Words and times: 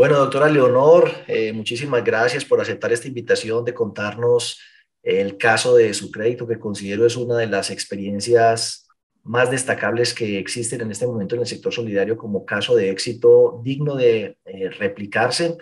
Bueno, 0.00 0.16
doctora 0.16 0.48
Leonor, 0.48 1.10
eh, 1.26 1.52
muchísimas 1.52 2.02
gracias 2.02 2.46
por 2.46 2.58
aceptar 2.58 2.90
esta 2.90 3.06
invitación 3.06 3.66
de 3.66 3.74
contarnos 3.74 4.58
el 5.02 5.36
caso 5.36 5.76
de 5.76 5.92
su 5.92 6.10
crédito, 6.10 6.48
que 6.48 6.58
considero 6.58 7.04
es 7.04 7.16
una 7.16 7.36
de 7.36 7.46
las 7.46 7.68
experiencias 7.70 8.88
más 9.24 9.50
destacables 9.50 10.14
que 10.14 10.38
existen 10.38 10.80
en 10.80 10.90
este 10.90 11.06
momento 11.06 11.34
en 11.34 11.42
el 11.42 11.46
sector 11.46 11.70
solidario 11.70 12.16
como 12.16 12.46
caso 12.46 12.74
de 12.74 12.88
éxito 12.88 13.60
digno 13.62 13.94
de 13.94 14.38
eh, 14.46 14.70
replicarse. 14.70 15.58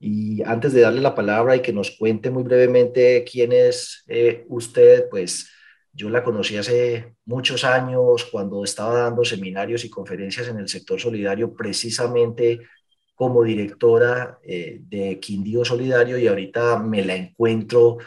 Y 0.00 0.42
antes 0.44 0.72
de 0.72 0.80
darle 0.80 1.02
la 1.02 1.14
palabra 1.14 1.54
y 1.54 1.60
que 1.60 1.74
nos 1.74 1.90
cuente 1.90 2.30
muy 2.30 2.44
brevemente 2.44 3.22
quién 3.30 3.52
es 3.52 4.04
eh, 4.08 4.46
usted, 4.48 5.10
pues 5.10 5.50
yo 5.92 6.08
la 6.08 6.24
conocí 6.24 6.56
hace 6.56 7.14
muchos 7.26 7.62
años 7.62 8.24
cuando 8.24 8.64
estaba 8.64 9.00
dando 9.00 9.22
seminarios 9.22 9.84
y 9.84 9.90
conferencias 9.90 10.48
en 10.48 10.56
el 10.56 10.68
sector 10.68 10.98
solidario 10.98 11.52
precisamente 11.52 12.58
como 13.22 13.44
directora 13.44 14.40
eh, 14.42 14.80
de 14.82 15.20
Quindío 15.20 15.64
Solidario 15.64 16.18
y 16.18 16.26
ahorita 16.26 16.76
me 16.80 17.04
la 17.04 17.14
encuentro 17.14 17.98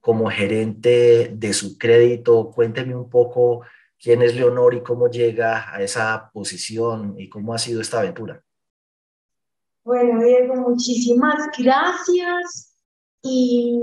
como 0.00 0.30
gerente 0.30 1.30
de 1.34 1.52
su 1.52 1.76
crédito. 1.76 2.50
Cuénteme 2.54 2.96
un 2.96 3.10
poco 3.10 3.66
quién 4.02 4.22
es 4.22 4.34
Leonor 4.34 4.72
y 4.72 4.82
cómo 4.82 5.10
llega 5.10 5.74
a 5.74 5.82
esa 5.82 6.30
posición 6.32 7.16
y 7.18 7.28
cómo 7.28 7.52
ha 7.52 7.58
sido 7.58 7.82
esta 7.82 8.00
aventura. 8.00 8.42
Bueno, 9.84 10.24
Diego, 10.24 10.54
muchísimas 10.54 11.50
gracias 11.58 12.74
y, 13.20 13.78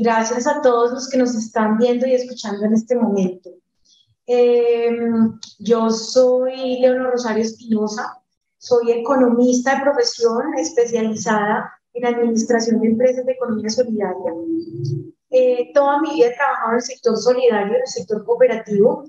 gracias 0.00 0.46
a 0.46 0.62
todos 0.62 0.92
los 0.92 1.10
que 1.10 1.18
nos 1.18 1.34
están 1.34 1.76
viendo 1.76 2.06
y 2.06 2.14
escuchando 2.14 2.66
en 2.66 2.74
este 2.74 2.94
momento. 2.94 3.50
Em, 4.26 5.40
yo 5.58 5.90
soy 5.90 6.78
Leonor 6.78 7.14
Rosario 7.14 7.42
Espinosa, 7.42 8.23
soy 8.64 8.92
economista 8.92 9.76
de 9.76 9.82
profesión 9.82 10.54
especializada 10.56 11.70
en 11.92 12.06
administración 12.06 12.80
de 12.80 12.88
empresas 12.88 13.26
de 13.26 13.32
economía 13.32 13.68
solidaria. 13.68 14.32
Eh, 15.30 15.70
toda 15.74 16.00
mi 16.00 16.14
vida 16.14 16.28
he 16.28 16.34
trabajado 16.34 16.70
en 16.70 16.76
el 16.76 16.82
sector 16.82 17.16
solidario, 17.18 17.74
en 17.74 17.80
el 17.82 17.86
sector 17.86 18.24
cooperativo. 18.24 19.04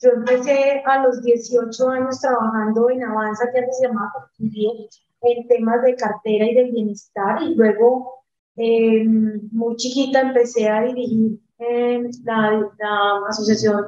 Yo 0.00 0.10
empecé 0.10 0.82
a 0.84 1.04
los 1.04 1.22
18 1.22 1.88
años 1.88 2.20
trabajando 2.20 2.90
en 2.90 3.04
Avanza, 3.04 3.48
que 3.52 3.60
antes 3.60 3.78
se 3.78 3.86
llamaba 3.86 4.28
en 4.38 5.48
temas 5.48 5.82
de 5.82 5.94
cartera 5.94 6.44
y 6.46 6.54
de 6.54 6.64
bienestar, 6.64 7.42
y 7.42 7.54
luego 7.54 8.24
eh, 8.56 9.04
muy 9.06 9.76
chiquita 9.76 10.20
empecé 10.20 10.68
a 10.68 10.82
dirigir 10.82 11.38
eh, 11.58 12.02
la, 12.24 12.72
la, 12.78 13.20
Asociación 13.28 13.86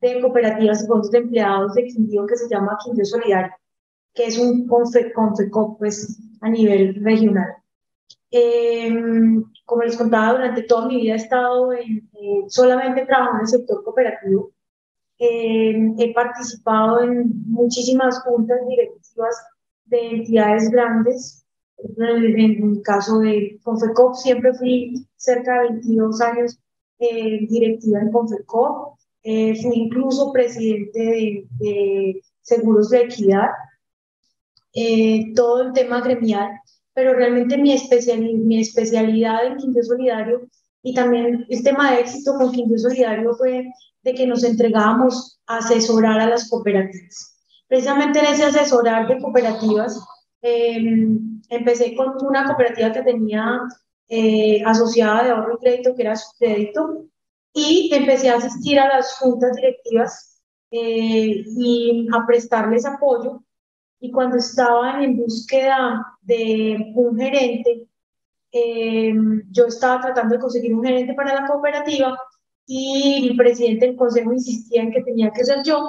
de 0.00 0.20
Cooperativas 0.22 0.82
y 0.82 0.86
Fondos 0.86 1.10
de 1.10 1.18
Empleados 1.18 1.74
de 1.74 1.84
Quindío, 1.84 2.26
que 2.26 2.36
se 2.36 2.48
llama 2.48 2.78
Quindío 2.82 3.04
Solidario 3.04 3.52
que 4.14 4.26
es 4.26 4.38
un 4.38 4.66
CONFECOP 4.68 5.78
pues, 5.78 6.18
a 6.40 6.48
nivel 6.48 6.94
regional. 7.02 7.56
Em, 8.30 9.44
como 9.64 9.82
les 9.82 9.96
contaba, 9.96 10.32
durante 10.32 10.62
toda 10.64 10.88
mi 10.88 10.96
vida 11.00 11.14
he 11.14 11.16
estado 11.16 11.72
en, 11.72 12.08
eh, 12.14 12.44
solamente 12.48 13.06
trabajando 13.06 13.38
en 13.38 13.42
el 13.42 13.48
sector 13.48 13.84
cooperativo. 13.84 14.50
Em, 15.18 15.94
he 15.98 16.12
participado 16.12 17.00
en 17.02 17.30
muchísimas 17.46 18.20
juntas 18.22 18.58
directivas 18.68 19.36
de 19.86 20.10
entidades 20.16 20.70
grandes. 20.70 21.46
En, 21.78 22.40
el 22.40 22.82
caso 22.82 23.20
de 23.20 23.58
Confecop, 23.62 24.14
siempre 24.14 24.52
fui 24.54 25.06
cerca 25.16 25.62
de 25.62 25.68
22 25.70 26.20
años 26.20 26.58
eh, 26.98 27.46
directiva 27.48 28.00
en 28.00 28.10
Confecop. 28.10 28.96
Eh, 29.22 29.54
fui 29.62 29.72
incluso 29.76 30.32
presidente 30.32 30.98
de, 30.98 31.46
de 31.58 32.22
Seguros 32.42 32.90
de 32.90 33.02
Equidad. 33.02 33.50
Eh, 34.76 35.32
todo 35.36 35.62
el 35.62 35.72
tema 35.72 36.00
gremial, 36.00 36.50
pero 36.92 37.14
realmente 37.14 37.56
mi, 37.56 37.76
mi 38.34 38.60
especialidad 38.60 39.46
en 39.46 39.56
Quindío 39.56 39.84
Solidario 39.84 40.48
y 40.82 40.92
también 40.94 41.46
el 41.48 41.62
tema 41.62 41.92
de 41.92 42.00
éxito 42.00 42.34
con 42.36 42.50
Quindío 42.50 42.78
Solidario 42.78 43.34
fue 43.36 43.72
de 44.02 44.14
que 44.14 44.26
nos 44.26 44.42
entregábamos 44.42 45.40
a 45.46 45.58
asesorar 45.58 46.20
a 46.20 46.28
las 46.28 46.48
cooperativas. 46.50 47.36
Precisamente 47.68 48.18
en 48.18 48.26
ese 48.26 48.44
asesorar 48.44 49.06
de 49.06 49.18
cooperativas, 49.18 49.98
em, 50.42 51.40
empecé 51.48 51.94
con 51.94 52.14
una 52.26 52.44
cooperativa 52.44 52.92
que 52.92 53.02
tenía 53.02 53.60
eh, 54.08 54.62
asociada 54.66 55.24
de 55.24 55.30
ahorro 55.30 55.54
y 55.54 55.64
crédito, 55.64 55.94
que 55.94 56.02
era 56.02 56.16
su 56.16 56.36
crédito, 56.38 57.06
y 57.54 57.90
empecé 57.94 58.28
a 58.28 58.36
asistir 58.36 58.78
a 58.78 58.88
las 58.88 59.16
juntas 59.18 59.56
directivas 59.56 60.42
eh, 60.70 61.44
y 61.56 62.06
a 62.12 62.26
prestarles 62.26 62.84
apoyo 62.84 63.42
y 64.04 64.10
cuando 64.10 64.36
estaban 64.36 65.02
en 65.02 65.16
búsqueda 65.16 66.04
de 66.20 66.92
un 66.94 67.16
gerente, 67.18 67.88
eh, 68.52 69.14
yo 69.50 69.64
estaba 69.64 70.02
tratando 70.02 70.34
de 70.34 70.42
conseguir 70.42 70.74
un 70.74 70.84
gerente 70.84 71.14
para 71.14 71.40
la 71.40 71.46
cooperativa 71.46 72.14
y 72.66 73.28
el 73.30 73.34
presidente 73.34 73.86
del 73.86 73.96
consejo 73.96 74.34
insistía 74.34 74.82
en 74.82 74.92
que 74.92 75.02
tenía 75.02 75.30
que 75.30 75.42
ser 75.42 75.62
yo, 75.64 75.88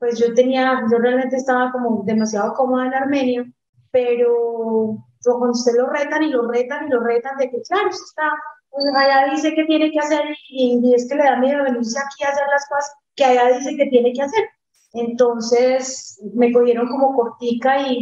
pues 0.00 0.18
yo 0.18 0.34
tenía, 0.34 0.82
yo 0.90 0.98
realmente 0.98 1.36
estaba 1.36 1.70
como 1.70 2.02
demasiado 2.04 2.54
cómoda 2.54 2.86
en 2.86 2.94
Armenia, 2.94 3.44
pero 3.92 4.98
cuando 5.22 5.52
usted 5.52 5.74
lo 5.78 5.86
retan 5.90 6.24
y 6.24 6.30
lo 6.30 6.42
retan 6.50 6.88
y 6.88 6.90
lo 6.90 7.04
retan 7.04 7.36
de 7.36 7.50
que 7.50 7.62
claro, 7.62 7.88
usted 7.88 8.04
está, 8.04 8.32
pues 8.68 8.84
allá 8.96 9.30
dice 9.30 9.54
que 9.54 9.64
tiene 9.64 9.92
que 9.92 10.00
hacer 10.00 10.24
y, 10.48 10.80
y 10.82 10.92
es 10.92 11.08
que 11.08 11.14
le 11.14 11.22
da 11.22 11.36
miedo 11.36 11.62
venirse 11.62 12.00
aquí 12.00 12.24
a 12.24 12.30
hacer 12.30 12.46
las 12.50 12.68
cosas 12.68 12.92
que 13.14 13.24
allá 13.24 13.56
dice 13.56 13.76
que 13.76 13.86
tiene 13.86 14.12
que 14.12 14.22
hacer. 14.22 14.44
Entonces 14.92 16.20
me 16.34 16.52
cogieron 16.52 16.88
como 16.88 17.14
cortica 17.14 17.88
y, 17.88 18.00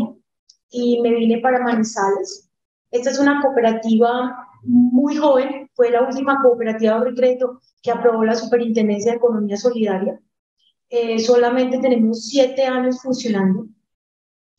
y 0.71 1.01
me 1.01 1.15
vine 1.15 1.39
para 1.39 1.63
Manizales. 1.63 2.51
Esta 2.91 3.11
es 3.11 3.19
una 3.19 3.43
cooperativa 3.43 4.47
muy 4.63 5.17
joven, 5.17 5.71
fue 5.75 5.91
la 5.91 6.03
última 6.03 6.41
cooperativa 6.43 7.03
de 7.05 7.15
crédito 7.15 7.61
que 7.83 7.91
aprobó 7.91 8.25
la 8.25 8.35
Superintendencia 8.35 9.13
de 9.13 9.19
Economía 9.19 9.57
Solidaria. 9.57 10.21
Eh, 10.89 11.19
solamente 11.19 11.79
tenemos 11.79 12.29
siete 12.29 12.65
años 12.65 13.01
funcionando. 13.01 13.67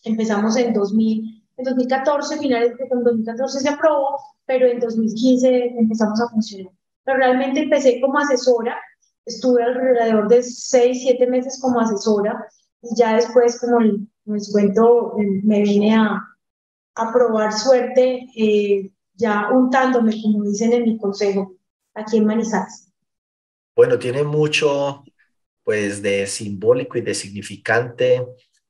Empezamos 0.03 0.55
en, 0.57 0.73
2000, 0.73 1.43
en 1.57 1.63
2014, 1.63 2.37
finales 2.37 2.77
de 2.77 2.87
2014 2.89 3.59
se 3.59 3.69
aprobó, 3.69 4.17
pero 4.45 4.67
en 4.67 4.79
2015 4.79 5.75
empezamos 5.77 6.21
a 6.21 6.29
funcionar. 6.29 6.71
Pero 7.03 7.17
realmente 7.17 7.61
empecé 7.61 7.99
como 8.01 8.19
asesora 8.19 8.77
estuve 9.27 9.63
alrededor 9.63 10.27
de 10.27 10.41
seis, 10.41 11.01
siete 11.01 11.27
meses 11.27 11.59
como 11.61 11.79
asesora 11.79 12.47
y 12.81 12.95
ya 12.95 13.15
después, 13.15 13.59
como 13.59 13.79
les 14.25 14.51
cuento, 14.51 15.13
me 15.43 15.61
vine 15.61 15.95
a, 15.95 16.23
a 16.95 17.13
probar 17.13 17.53
suerte 17.53 18.27
eh, 18.35 18.91
ya 19.13 19.49
untándome, 19.51 20.19
como 20.21 20.43
dicen 20.43 20.73
en 20.73 20.83
mi 20.83 20.97
consejo, 20.97 21.55
aquí 21.93 22.17
en 22.17 22.25
Manizales. 22.25 22.91
Bueno, 23.75 23.99
tiene 23.99 24.23
mucho 24.23 25.03
pues 25.63 26.01
de 26.01 26.25
simbólico 26.27 26.97
y 26.97 27.01
de 27.01 27.13
significante 27.13 28.25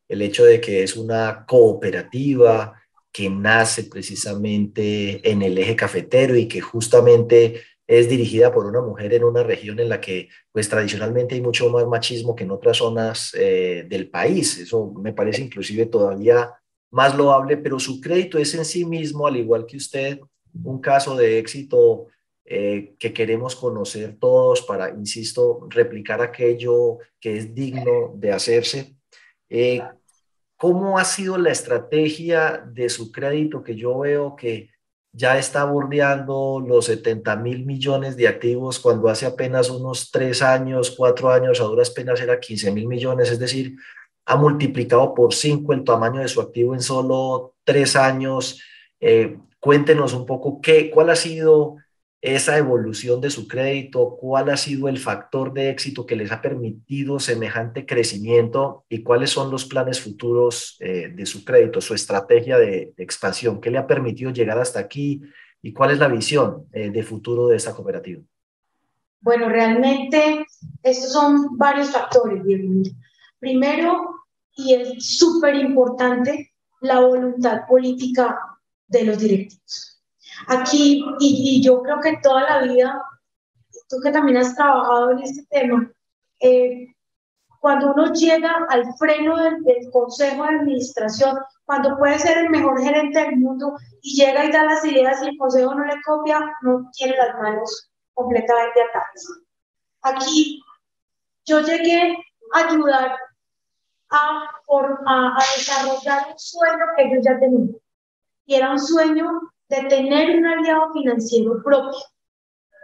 el 0.07 0.21
hecho 0.21 0.45
de 0.45 0.59
que 0.59 0.83
es 0.83 0.97
una 0.97 1.45
cooperativa 1.45 2.73
que 3.11 3.29
nace 3.29 3.83
precisamente 3.83 5.29
en 5.29 5.41
el 5.41 5.57
eje 5.57 5.75
cafetero 5.75 6.35
y 6.35 6.47
que 6.47 6.61
justamente 6.61 7.61
es 7.87 8.09
dirigida 8.09 8.51
por 8.51 8.65
una 8.65 8.81
mujer 8.81 9.13
en 9.13 9.23
una 9.23 9.43
región 9.43 9.79
en 9.79 9.87
la 9.87 10.01
que 10.01 10.27
pues 10.51 10.67
tradicionalmente 10.67 11.35
hay 11.35 11.41
mucho 11.41 11.69
más 11.69 11.87
machismo 11.87 12.35
que 12.35 12.43
en 12.43 12.51
otras 12.51 12.77
zonas 12.77 13.33
eh, 13.33 13.85
del 13.89 14.09
país. 14.09 14.57
Eso 14.57 14.93
me 15.01 15.13
parece 15.13 15.41
inclusive 15.41 15.85
todavía 15.85 16.53
más 16.91 17.15
loable, 17.15 17.57
pero 17.57 17.79
su 17.79 18.01
crédito 18.01 18.37
es 18.37 18.53
en 18.55 18.65
sí 18.65 18.85
mismo, 18.85 19.25
al 19.25 19.37
igual 19.37 19.65
que 19.65 19.77
usted, 19.77 20.19
un 20.63 20.81
caso 20.81 21.15
de 21.15 21.39
éxito 21.39 22.07
eh, 22.45 22.95
que 22.99 23.13
queremos 23.13 23.55
conocer 23.55 24.17
todos 24.19 24.61
para, 24.61 24.89
insisto, 24.89 25.67
replicar 25.69 26.21
aquello 26.21 26.97
que 27.19 27.37
es 27.37 27.53
digno 27.53 28.13
de 28.15 28.31
hacerse. 28.31 28.95
Eh, 29.49 29.81
¿Cómo 30.57 30.97
ha 30.97 31.05
sido 31.05 31.37
la 31.37 31.51
estrategia 31.51 32.63
de 32.65 32.89
su 32.89 33.11
crédito 33.11 33.63
que 33.63 33.75
yo 33.75 33.99
veo 33.99 34.35
que 34.35 34.69
ya 35.17 35.39
está 35.39 35.65
bordeando 35.65 36.63
los 36.65 36.85
70 36.85 37.35
mil 37.37 37.65
millones 37.65 38.15
de 38.15 38.27
activos 38.27 38.79
cuando 38.79 39.09
hace 39.09 39.25
apenas 39.25 39.71
unos 39.71 40.11
tres 40.11 40.43
años, 40.43 40.93
cuatro 40.95 41.31
años, 41.31 41.59
a 41.59 41.63
duras 41.63 41.89
penas 41.89 42.21
era 42.21 42.39
15 42.39 42.71
mil 42.71 42.87
millones, 42.87 43.31
es 43.31 43.39
decir, 43.39 43.75
ha 44.27 44.35
multiplicado 44.35 45.15
por 45.15 45.33
cinco 45.33 45.73
el 45.73 45.83
tamaño 45.83 46.21
de 46.21 46.27
su 46.27 46.39
activo 46.39 46.75
en 46.75 46.81
solo 46.81 47.55
tres 47.63 47.95
años. 47.95 48.61
Eh, 48.99 49.39
cuéntenos 49.59 50.13
un 50.13 50.27
poco 50.27 50.61
qué, 50.61 50.91
cuál 50.91 51.09
ha 51.09 51.15
sido 51.15 51.77
esa 52.21 52.57
evolución 52.57 53.21
de 53.21 53.29
su 53.29 53.47
crédito, 53.47 54.17
cuál 54.19 54.49
ha 54.49 54.57
sido 54.57 54.87
el 54.89 54.97
factor 54.97 55.53
de 55.53 55.69
éxito 55.69 56.05
que 56.05 56.15
les 56.15 56.31
ha 56.31 56.41
permitido 56.41 57.19
semejante 57.19 57.85
crecimiento 57.85 58.85
y 58.89 59.03
cuáles 59.03 59.29
son 59.29 59.51
los 59.51 59.65
planes 59.65 60.01
futuros 60.01 60.77
eh, 60.79 61.09
de 61.13 61.25
su 61.25 61.45
crédito, 61.45 61.79
su 61.79 61.93
estrategia 61.93 62.57
de, 62.57 62.93
expansión, 62.97 63.61
qué 63.61 63.69
le 63.69 63.77
ha 63.77 63.85
permitido 63.85 64.31
llegar 64.31 64.57
hasta 64.57 64.79
aquí 64.79 65.21
y 65.61 65.73
cuál 65.73 65.91
es 65.91 65.99
la 65.99 66.07
visión 66.07 66.65
eh, 66.73 66.89
de 66.89 67.03
futuro 67.03 67.47
de 67.47 67.57
esta 67.57 67.75
cooperativa. 67.75 68.21
Bueno, 69.21 69.49
realmente 69.49 70.45
estos 70.81 71.11
son 71.11 71.57
varios 71.57 71.91
factores. 71.91 72.41
Primero, 73.39 74.25
y 74.55 74.73
es 74.73 75.17
súper 75.17 75.55
importante, 75.55 76.53
la 76.81 76.99
voluntad 76.99 77.61
política 77.67 78.39
de 78.87 79.03
los 79.03 79.19
directivos. 79.19 79.96
Aquí, 80.47 81.03
y, 81.19 81.61
yo 81.63 81.81
creo 81.81 81.99
que 81.99 82.17
toda 82.21 82.41
la 82.43 82.61
vida, 82.61 83.01
tú 83.89 83.97
que 84.03 84.11
también 84.11 84.37
has 84.37 84.55
trabajado 84.55 85.11
en 85.11 85.19
este 85.19 85.45
tema, 85.49 85.91
eh, 86.39 86.87
cuando 87.59 87.93
uno 87.93 88.13
llega 88.13 88.65
al 88.69 88.85
freno 88.97 89.35
del, 89.37 89.91
consejo 89.91 90.43
de 90.43 90.49
administración, 90.49 91.37
cuando 91.65 91.97
puede 91.97 92.19
ser 92.19 92.37
el 92.37 92.49
mejor 92.49 92.81
gerente 92.81 93.19
del 93.19 93.37
mundo 93.37 93.75
y 94.01 94.15
llega 94.15 94.45
y 94.45 94.51
da 94.51 94.63
las 94.63 94.85
ideas 94.85 95.21
y 95.23 95.29
el 95.29 95.37
consejo 95.37 95.73
no 95.73 95.83
le 95.83 96.01
copia, 96.03 96.39
no 96.61 96.89
tiene 96.93 97.17
las 97.17 97.35
manos 97.35 97.89
completamente 98.13 98.81
atadas. 98.83 99.27
Aquí 100.01 100.63
yo 101.45 101.61
llegué 101.61 102.15
a 102.53 102.59
ayudar 102.67 103.17
a, 104.09 104.43
a, 105.05 105.43
desarrollar 105.57 106.27
un 106.31 106.39
sueño 106.39 106.85
que 106.95 107.09
yo 107.11 107.21
ya 107.21 107.39
tenía. 107.39 107.75
Y 108.45 108.55
era 108.55 108.71
un 108.71 108.79
sueño 108.79 109.41
de 109.69 109.83
tener 109.83 110.37
un 110.37 110.45
aliado 110.45 110.93
financiero 110.93 111.61
propio, 111.63 111.99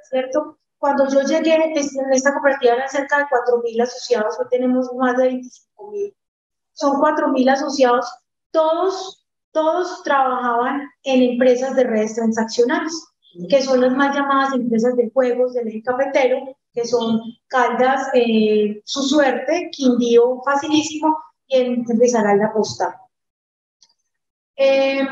¿cierto? 0.10 0.60
Cuando 0.78 1.08
yo 1.10 1.22
llegué, 1.22 1.56
en 1.56 2.14
esta 2.14 2.34
cooperativa 2.34 2.74
eran 2.74 2.90
cerca 2.90 3.20
de 3.20 3.26
4.000 3.26 3.84
asociados, 3.84 4.38
hoy 4.40 4.48
tenemos 4.50 4.92
más 4.94 5.16
de 5.18 5.30
25.000. 5.32 6.16
Son 6.74 7.00
4.000 7.00 7.52
asociados, 7.52 8.06
todos, 8.52 9.26
todos 9.52 10.04
trabajaban 10.04 10.90
en 11.04 11.22
empresas 11.22 11.76
de 11.76 11.86
redes 11.86 12.16
transaccionales, 12.16 13.08
que 13.50 13.62
son 13.62 13.82
las 13.82 13.94
más 13.94 14.16
llamadas 14.16 14.54
empresas 14.54 14.96
de 14.98 15.10
juegos 15.12 15.54
del 15.54 15.70
eje 15.70 15.84
cafetero, 15.84 16.58
que 16.74 16.86
son 16.86 17.22
Caldas, 17.48 18.10
eh, 18.14 18.82
Su 18.84 19.04
Suerte, 19.04 19.70
Quindío 19.72 20.42
Facilísimo 20.44 21.18
y 21.48 21.58
en 21.58 21.86
Risaralda 22.00 22.52
Postal. 22.52 22.94
Eh, 24.56 25.08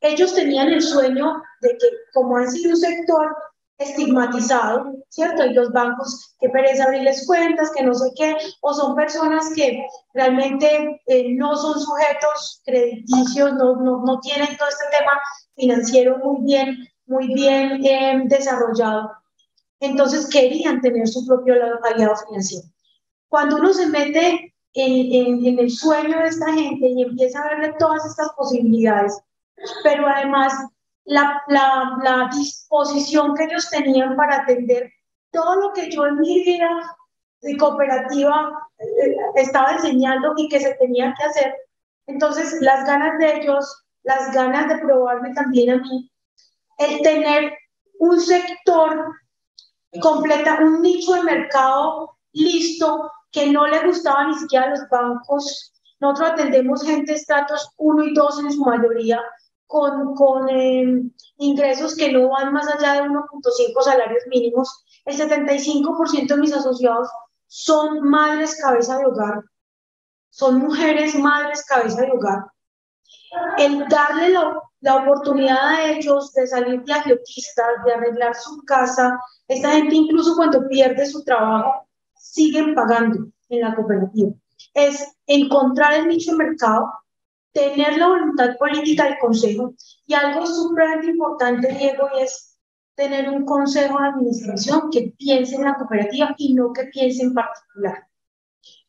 ellos 0.00 0.34
tenían 0.34 0.68
el 0.68 0.82
sueño 0.82 1.42
de 1.60 1.76
que, 1.78 1.86
como 2.12 2.36
han 2.36 2.50
sido 2.50 2.70
un 2.70 2.76
sector 2.76 3.36
estigmatizado, 3.78 4.94
¿cierto? 5.08 5.44
Y 5.44 5.54
los 5.54 5.72
bancos 5.72 6.34
que 6.38 6.50
pereza 6.50 6.84
abrirles 6.84 7.26
cuentas, 7.26 7.70
que 7.74 7.82
no 7.82 7.94
sé 7.94 8.10
qué, 8.16 8.36
o 8.60 8.74
son 8.74 8.94
personas 8.94 9.50
que 9.56 9.86
realmente 10.12 11.00
eh, 11.06 11.32
no 11.34 11.56
son 11.56 11.80
sujetos 11.80 12.60
crediticios, 12.64 13.54
no, 13.54 13.76
no, 13.76 14.02
no, 14.04 14.20
tienen 14.20 14.56
todo 14.58 14.68
este 14.68 14.84
tema 14.98 15.12
financiero 15.56 16.18
muy 16.18 16.44
bien, 16.44 16.88
muy 17.06 17.32
bien 17.32 17.84
eh, 17.84 18.22
desarrollado. 18.26 19.12
Entonces 19.80 20.28
querían 20.28 20.82
tener 20.82 21.08
su 21.08 21.26
propio 21.26 21.54
aliado 21.82 22.16
financiero. 22.28 22.66
Cuando 23.28 23.56
uno 23.56 23.72
se 23.72 23.86
mete 23.86 24.54
en, 24.74 25.14
en, 25.14 25.46
en 25.46 25.58
el 25.58 25.70
sueño 25.70 26.18
de 26.18 26.28
esta 26.28 26.52
gente 26.52 26.86
y 26.86 27.02
empieza 27.02 27.40
a 27.40 27.48
verle 27.48 27.74
todas 27.78 28.04
estas 28.04 28.28
posibilidades, 28.36 29.18
pero 29.82 30.06
además 30.06 30.52
la, 31.04 31.42
la, 31.48 31.98
la, 32.02 32.30
disposición 32.32 33.34
que 33.34 33.44
ellos 33.44 33.68
tenían 33.70 34.16
para 34.16 34.42
atender 34.42 34.92
todo 35.32 35.56
lo 35.56 35.72
que 35.72 35.90
yo 35.90 36.06
en 36.06 36.18
mi 36.18 36.44
vida 36.44 36.68
de 37.42 37.56
cooperativa 37.56 38.52
eh, 38.78 39.16
estaba 39.36 39.72
enseñando 39.72 40.34
y 40.36 40.48
que 40.48 40.60
se 40.60 40.74
tenía 40.74 41.14
que 41.16 41.24
hacer. 41.24 41.54
Entonces, 42.06 42.60
las 42.60 42.86
ganas 42.86 43.18
de 43.18 43.36
ellos, 43.36 43.84
las 44.02 44.32
ganas 44.34 44.68
de 44.68 44.78
probarme 44.78 45.32
también 45.34 45.70
a 45.70 45.76
mí, 45.78 46.10
el 46.78 47.02
tener 47.02 47.52
un 47.98 48.20
sector 48.20 49.14
completa, 50.00 50.58
un 50.60 50.82
nicho 50.82 51.14
de 51.14 51.22
mercado 51.22 52.16
listo 52.32 53.10
que 53.32 53.50
no 53.50 53.66
le 53.66 53.86
gustaba 53.86 54.26
ni 54.26 54.34
siquiera 54.34 54.66
a 54.66 54.70
los 54.70 54.88
bancos. 54.88 55.72
Nosotros 56.00 56.30
atendemos 56.32 56.82
gente 56.82 57.12
estratos 57.12 57.72
1 57.76 58.04
y 58.04 58.14
2 58.14 58.40
en 58.40 58.52
su 58.52 58.60
mayoría, 58.64 59.20
con, 59.70 60.16
con 60.16 60.48
eh, 60.48 61.00
ingresos 61.38 61.94
que 61.94 62.10
no 62.10 62.28
van 62.30 62.52
más 62.52 62.66
allá 62.66 62.94
de 62.94 63.08
1.5 63.08 63.82
salarios 63.84 64.24
mínimos. 64.26 64.84
El 65.04 65.16
75% 65.16 66.26
de 66.26 66.36
mis 66.36 66.52
asociados 66.52 67.08
son 67.46 68.02
madres 68.02 68.60
cabeza 68.60 68.98
de 68.98 69.06
hogar, 69.06 69.44
son 70.30 70.58
mujeres 70.58 71.14
madres 71.14 71.64
cabeza 71.66 72.02
de 72.02 72.10
hogar. 72.10 72.46
El 73.58 73.86
darle 73.88 74.30
la, 74.30 74.60
la 74.80 74.96
oportunidad 74.96 75.64
a 75.64 75.90
ellos 75.92 76.32
de 76.32 76.48
salir 76.48 76.82
de 76.82 76.92
agiotistas, 76.92 77.84
de 77.84 77.94
arreglar 77.94 78.34
su 78.34 78.64
casa, 78.64 79.20
esta 79.46 79.70
gente 79.70 79.94
incluso 79.94 80.34
cuando 80.34 80.66
pierde 80.66 81.06
su 81.06 81.22
trabajo, 81.22 81.86
siguen 82.16 82.74
pagando 82.74 83.28
en 83.48 83.60
la 83.60 83.76
cooperativa. 83.76 84.32
Es 84.74 85.16
encontrar 85.28 85.94
el 85.94 86.08
nicho 86.08 86.32
de 86.32 86.38
mercado, 86.38 86.90
tener 87.52 87.98
la 87.98 88.08
voluntad 88.08 88.56
política 88.58 89.04
del 89.04 89.18
consejo 89.18 89.74
y 90.06 90.14
algo 90.14 90.46
súper 90.46 91.04
importante, 91.04 91.74
Diego, 91.74 92.08
es 92.18 92.58
tener 92.94 93.28
un 93.28 93.44
consejo 93.44 93.98
de 93.98 94.08
administración 94.08 94.90
que 94.90 95.12
piense 95.16 95.56
en 95.56 95.64
la 95.64 95.74
cooperativa 95.74 96.34
y 96.36 96.54
no 96.54 96.72
que 96.72 96.84
piense 96.84 97.22
en 97.22 97.34
particular. 97.34 98.06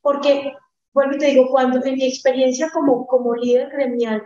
Porque, 0.01 0.53
bueno, 0.93 1.17
te 1.17 1.27
digo, 1.27 1.49
cuando 1.49 1.83
en 1.83 1.95
mi 1.95 2.05
experiencia 2.05 2.69
como, 2.71 3.07
como 3.07 3.35
líder 3.35 3.69
gremial, 3.69 4.23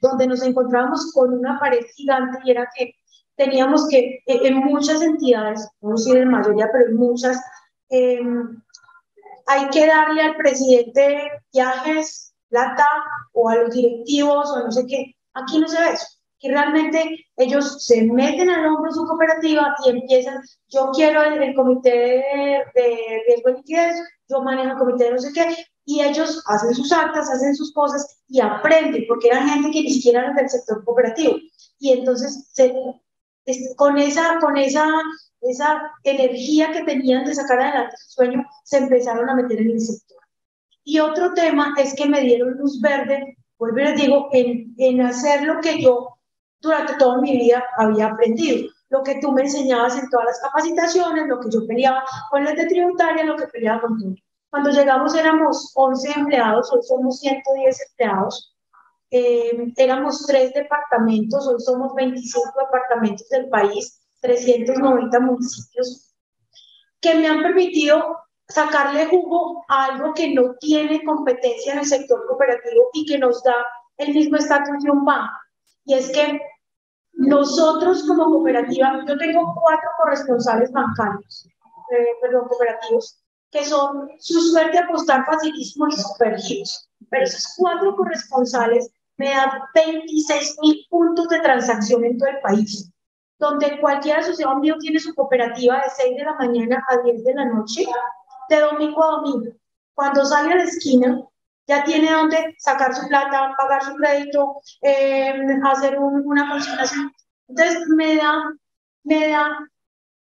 donde 0.00 0.26
nos 0.26 0.42
encontrábamos 0.42 1.12
con 1.14 1.32
una 1.34 1.58
pared 1.58 1.84
gigante 1.94 2.38
y 2.44 2.50
era 2.50 2.68
que 2.74 2.94
teníamos 3.36 3.88
que, 3.88 4.22
en 4.26 4.56
muchas 4.56 5.00
entidades, 5.02 5.68
no 5.80 5.92
decir 5.92 6.16
en 6.16 6.28
mayoría, 6.28 6.68
pero 6.72 6.86
en 6.88 6.96
muchas, 6.96 7.40
em, 7.88 8.60
hay 9.46 9.68
que 9.70 9.86
darle 9.86 10.22
al 10.22 10.36
presidente 10.36 11.30
viajes 11.52 12.33
o 13.32 13.48
a 13.48 13.56
los 13.56 13.74
directivos 13.74 14.50
o 14.50 14.60
no 14.60 14.70
sé 14.70 14.86
qué. 14.86 15.14
Aquí 15.34 15.58
no 15.58 15.68
se 15.68 15.80
ve 15.80 15.92
eso. 15.92 16.06
Aquí 16.36 16.48
realmente 16.48 17.26
ellos 17.36 17.84
se 17.86 18.02
meten 18.04 18.50
al 18.50 18.66
hombro 18.66 18.90
de 18.90 18.96
su 18.96 19.04
cooperativa 19.06 19.74
y 19.84 19.90
empiezan, 19.90 20.40
yo 20.68 20.90
quiero 20.94 21.22
el, 21.22 21.54
comité 21.54 22.22
de, 22.74 23.22
riesgo 23.26 23.50
de 23.50 23.56
liquidez, 23.56 23.96
yo 24.28 24.42
manejo 24.42 24.72
el 24.72 24.78
comité 24.78 25.04
de 25.04 25.10
no 25.12 25.18
sé 25.18 25.32
qué, 25.32 25.56
y 25.86 26.00
ellos 26.02 26.42
hacen 26.46 26.74
sus 26.74 26.92
actas, 26.92 27.30
hacen 27.30 27.54
sus 27.54 27.72
cosas 27.72 28.18
y 28.28 28.40
aprenden, 28.40 29.04
porque 29.08 29.28
eran 29.28 29.48
gente 29.48 29.70
que 29.70 29.82
ni 29.82 29.90
siquiera 29.90 30.20
era 30.20 30.34
del 30.34 30.48
sector 30.48 30.84
cooperativo. 30.84 31.36
Y 31.78 31.92
entonces, 31.92 32.52
con 33.76 33.98
esa, 33.98 34.38
con 34.40 34.56
esa, 34.56 34.86
esa 35.42 35.82
energía 36.02 36.72
que 36.72 36.84
tenían 36.84 37.24
de 37.24 37.34
sacar 37.34 37.60
adelante 37.60 37.96
su 37.98 38.12
sueño, 38.12 38.44
se 38.64 38.78
empezaron 38.78 39.28
a 39.28 39.34
meter 39.34 39.60
en 39.60 39.72
el 39.72 39.80
sector. 39.80 40.23
Y 40.84 41.00
otro 41.00 41.32
tema 41.32 41.74
es 41.78 41.94
que 41.94 42.06
me 42.06 42.20
dieron 42.20 42.58
luz 42.58 42.80
verde, 42.80 43.36
vuelvo 43.58 43.78
y 43.78 43.84
les 43.84 44.00
digo, 44.00 44.28
en, 44.32 44.74
en 44.78 45.00
hacer 45.00 45.42
lo 45.42 45.60
que 45.60 45.82
yo 45.82 46.18
durante 46.60 46.94
toda 46.96 47.20
mi 47.20 47.36
vida 47.36 47.64
había 47.78 48.06
aprendido. 48.06 48.70
Lo 48.90 49.02
que 49.02 49.18
tú 49.20 49.32
me 49.32 49.42
enseñabas 49.42 49.98
en 49.98 50.08
todas 50.10 50.26
las 50.26 50.40
capacitaciones, 50.40 51.26
lo 51.26 51.40
que 51.40 51.50
yo 51.50 51.66
peleaba 51.66 52.04
con 52.30 52.44
las 52.44 52.54
de 52.54 52.66
tributaria, 52.66 53.24
lo 53.24 53.36
que 53.36 53.46
peleaba 53.46 53.80
con 53.80 53.98
tú. 53.98 54.14
Cuando 54.50 54.70
llegamos 54.70 55.14
éramos 55.16 55.72
11 55.74 56.12
empleados, 56.16 56.72
hoy 56.72 56.80
somos 56.82 57.18
110 57.18 57.90
empleados. 57.90 58.54
Eh, 59.10 59.72
éramos 59.76 60.26
tres 60.26 60.52
departamentos, 60.52 61.46
hoy 61.46 61.60
somos 61.60 61.94
25 61.94 62.52
departamentos 62.60 63.28
del 63.30 63.48
país, 63.48 64.00
390 64.20 65.20
municipios, 65.20 66.14
que 67.00 67.14
me 67.14 67.26
han 67.26 67.42
permitido 67.42 68.16
sacarle 68.48 69.06
jugo 69.06 69.64
a 69.68 69.86
algo 69.86 70.12
que 70.14 70.32
no 70.34 70.54
tiene 70.60 71.02
competencia 71.04 71.72
en 71.72 71.80
el 71.80 71.86
sector 71.86 72.26
cooperativo 72.26 72.90
y 72.92 73.06
que 73.06 73.18
nos 73.18 73.42
da 73.42 73.54
el 73.96 74.12
mismo 74.12 74.36
estatus 74.36 74.82
de 74.82 74.90
un 74.90 75.04
banco. 75.04 75.32
Y 75.86 75.94
es 75.94 76.10
que 76.10 76.40
nosotros 77.12 78.04
como 78.06 78.24
cooperativa, 78.26 79.04
yo 79.06 79.16
tengo 79.16 79.54
cuatro 79.54 79.88
corresponsales 79.98 80.72
bancarios, 80.72 81.48
eh, 81.90 82.06
perdón, 82.20 82.48
cooperativos, 82.48 83.18
que 83.50 83.64
son 83.64 84.10
su 84.18 84.40
suerte 84.40 84.78
apostar 84.78 85.24
facilísimo 85.24 85.88
y 85.88 85.92
supergiros. 85.92 86.88
Pero 87.08 87.24
esos 87.24 87.54
cuatro 87.56 87.94
corresponsales 87.96 88.90
me 89.16 89.30
dan 89.30 89.50
26 89.74 90.56
mil 90.60 90.86
puntos 90.90 91.28
de 91.28 91.40
transacción 91.40 92.04
en 92.04 92.18
todo 92.18 92.28
el 92.28 92.40
país, 92.40 92.90
donde 93.38 93.80
cualquier 93.80 94.18
asociado 94.18 94.56
mío 94.56 94.76
tiene 94.80 94.98
su 94.98 95.14
cooperativa 95.14 95.76
de 95.76 95.90
6 95.96 96.16
de 96.16 96.24
la 96.24 96.34
mañana 96.34 96.84
a 96.88 96.98
10 96.98 97.24
de 97.24 97.34
la 97.34 97.44
noche 97.44 97.86
de 98.48 98.60
domingo 98.60 99.04
a 99.04 99.10
domingo. 99.16 99.52
Cuando 99.94 100.24
sale 100.24 100.52
a 100.52 100.56
la 100.56 100.64
esquina, 100.64 101.20
ya 101.66 101.84
tiene 101.84 102.10
donde 102.10 102.54
sacar 102.58 102.94
su 102.94 103.06
plata, 103.08 103.54
pagar 103.56 103.84
su 103.84 103.94
crédito, 103.94 104.60
eh, 104.82 105.32
hacer 105.64 105.98
una 105.98 106.50
consignación. 106.50 107.12
Entonces, 107.48 107.86
me 107.88 108.16
da, 108.16 108.52
me 109.04 109.28
da 109.28 109.58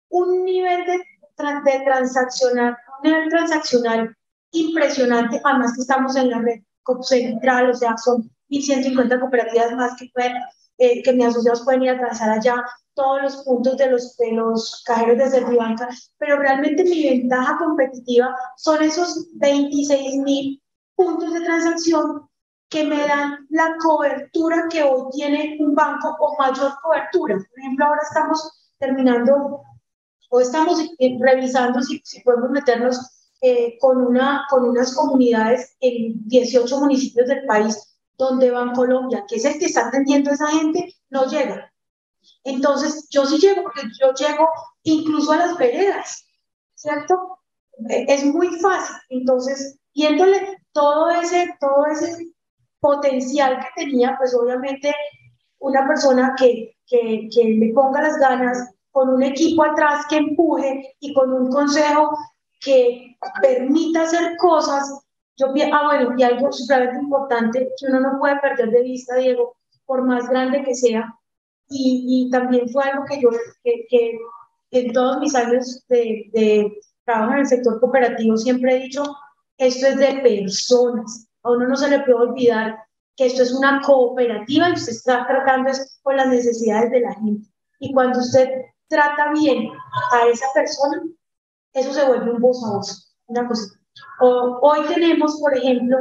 un 0.10 0.44
nivel 0.44 0.86
de, 0.86 0.98
de 0.98 1.80
transaccional, 1.86 2.78
un 3.02 3.12
nivel 3.12 3.30
transaccional 3.30 4.16
impresionante, 4.52 5.42
además 5.44 5.74
que 5.76 5.82
estamos 5.82 6.16
en 6.16 6.30
la 6.30 6.40
red 6.40 6.62
central, 7.02 7.70
o 7.70 7.74
sea, 7.74 7.98
son 7.98 8.30
1.150 8.50 9.20
cooperativas 9.20 9.72
más 9.74 9.96
que, 9.98 10.10
pueden, 10.14 10.34
eh, 10.78 11.02
que 11.02 11.14
mis 11.14 11.28
asociados 11.28 11.64
pueden 11.64 11.84
ir 11.84 11.92
a 11.92 11.98
transar 11.98 12.30
allá, 12.30 12.64
todos 12.94 13.22
los 13.22 13.38
puntos 13.44 13.78
de 13.78 13.90
los, 13.90 14.18
de 14.18 14.32
los 14.32 14.84
cajeros 14.86 15.18
de 15.18 15.30
Servibanca, 15.30 15.90
pero 16.18 16.38
realmente 16.38 16.84
mi 16.84 17.04
ventaja 17.10 17.58
competitiva 17.58 18.36
son 18.58 18.84
esos 18.84 19.28
26 19.34 20.18
mil 20.18 20.62
puntos 20.96 21.34
de 21.34 21.42
transacción 21.42 22.30
que 22.70 22.86
me 22.86 23.06
dan 23.06 23.46
la 23.50 23.76
cobertura 23.82 24.68
que 24.70 24.84
hoy 24.84 25.10
tiene 25.12 25.58
un 25.60 25.76
banco 25.76 26.16
o 26.20 26.38
mayor 26.38 26.72
cobertura. 26.82 27.36
Por 27.36 27.60
ejemplo, 27.60 27.86
ahora 27.86 28.02
estamos 28.08 28.72
terminando 28.80 29.62
o 30.30 30.40
estamos 30.40 30.80
revisando 31.20 31.82
si, 31.82 32.02
si 32.06 32.22
podemos 32.22 32.52
meternos 32.52 32.98
eh, 33.42 33.78
con, 33.80 33.98
una, 34.06 34.46
con 34.50 34.64
unas 34.70 34.96
comunidades 34.96 35.76
en 35.80 36.28
18 36.28 36.80
municipios 36.80 37.28
del 37.28 37.46
país 37.46 37.92
donde 38.18 38.54
Colombia, 38.76 39.26
que 39.28 39.38
es 39.38 39.46
el 39.46 39.58
que 39.58 39.66
está 39.66 39.88
atendiendo 39.88 40.30
a 40.30 40.34
esa 40.34 40.48
gente, 40.48 40.96
no 41.10 41.26
llega. 41.26 41.71
Entonces, 42.44 43.08
yo 43.10 43.26
sí 43.26 43.38
llego, 43.38 43.64
porque 43.64 43.88
yo 44.00 44.14
llego 44.14 44.48
incluso 44.84 45.32
a 45.32 45.38
las 45.38 45.58
veredas, 45.58 46.26
¿cierto? 46.76 47.40
E, 47.90 48.06
es 48.08 48.26
muy 48.26 48.60
fácil. 48.60 48.96
Entonces, 49.10 49.80
viéndole 49.94 50.58
todo 50.72 51.10
ese, 51.10 51.56
todo 51.60 51.86
ese 51.86 52.34
potencial 52.80 53.60
que 53.60 53.84
tenía, 53.86 54.16
pues 54.18 54.36
obviamente 54.36 54.94
una 55.60 55.88
persona 55.88 56.36
que, 56.38 56.76
que, 56.88 57.30
que 57.34 57.44
le 57.44 57.74
ponga 57.74 58.02
las 58.02 58.18
ganas, 58.18 58.72
con 58.92 59.10
un 59.10 59.24
equipo 59.24 59.64
atrás 59.64 60.06
que 60.10 60.18
empuje 60.18 60.96
y 61.00 61.14
con 61.14 61.32
un 61.32 61.50
consejo 61.50 62.12
que 62.60 63.18
permita 63.42 64.04
hacer 64.04 64.38
cosas. 64.38 65.04
Yo, 65.38 65.48
ah, 65.74 65.86
bueno, 65.86 66.14
y 66.18 66.24
algo 66.24 66.52
súper 66.52 66.94
importante 66.94 67.70
que 67.78 67.86
uno 67.88 68.02
no 68.02 68.20
puede 68.20 68.40
perder 68.40 68.70
de 68.70 68.84
vista, 68.84 69.16
Diego, 69.16 69.56
por 69.86 70.04
más 70.04 70.30
grande 70.30 70.64
que 70.64 70.76
sea, 70.76 71.16
y, 71.72 72.28
y 72.28 72.30
también 72.30 72.70
fue 72.70 72.84
algo 72.84 73.06
que 73.06 73.22
yo, 73.22 73.30
que, 73.64 73.86
que 73.90 74.18
en 74.72 74.94
todos 74.94 75.20
mis 75.20 75.34
años 75.36 75.84
de, 75.88 76.30
de 76.34 76.80
trabajo 77.06 77.34
en 77.34 77.40
el 77.40 77.48
sector 77.48 77.80
cooperativo 77.80 78.38
siempre 78.38 78.76
he 78.76 78.84
dicho, 78.84 79.04
esto 79.58 79.88
es 79.88 79.98
de 79.98 80.20
personas, 80.22 81.28
a 81.44 81.52
uno 81.52 81.68
no 81.68 81.76
se 81.76 81.90
le 81.90 82.00
puede 82.02 82.30
olvidar 82.30 82.84
que 83.16 83.26
esto 83.26 83.44
es 83.44 83.52
una 83.52 83.82
cooperativa 83.82 84.70
y 84.70 84.74
usted 84.74 84.94
está 84.94 85.26
tratando 85.28 85.72
con 86.04 86.18
las 86.18 86.28
necesidades 86.28 86.92
de 86.92 87.02
la 87.02 87.14
gente. 87.16 87.48
Y 87.80 87.94
cuando 87.94 88.20
usted 88.20 88.50
trata 88.88 89.32
bien 89.34 89.70
a 90.12 90.28
esa 90.28 90.46
persona, 90.54 91.04
eso 91.74 91.94
se 91.94 92.06
vuelve 92.06 92.32
un 92.32 92.42
voz 92.42 92.64
a 92.64 92.72
voz, 92.72 93.16
una 93.28 93.48
cosa. 93.48 93.80
hoy 94.20 94.86
tenemos, 94.88 95.40
por 95.40 95.56
ejemplo, 95.56 95.98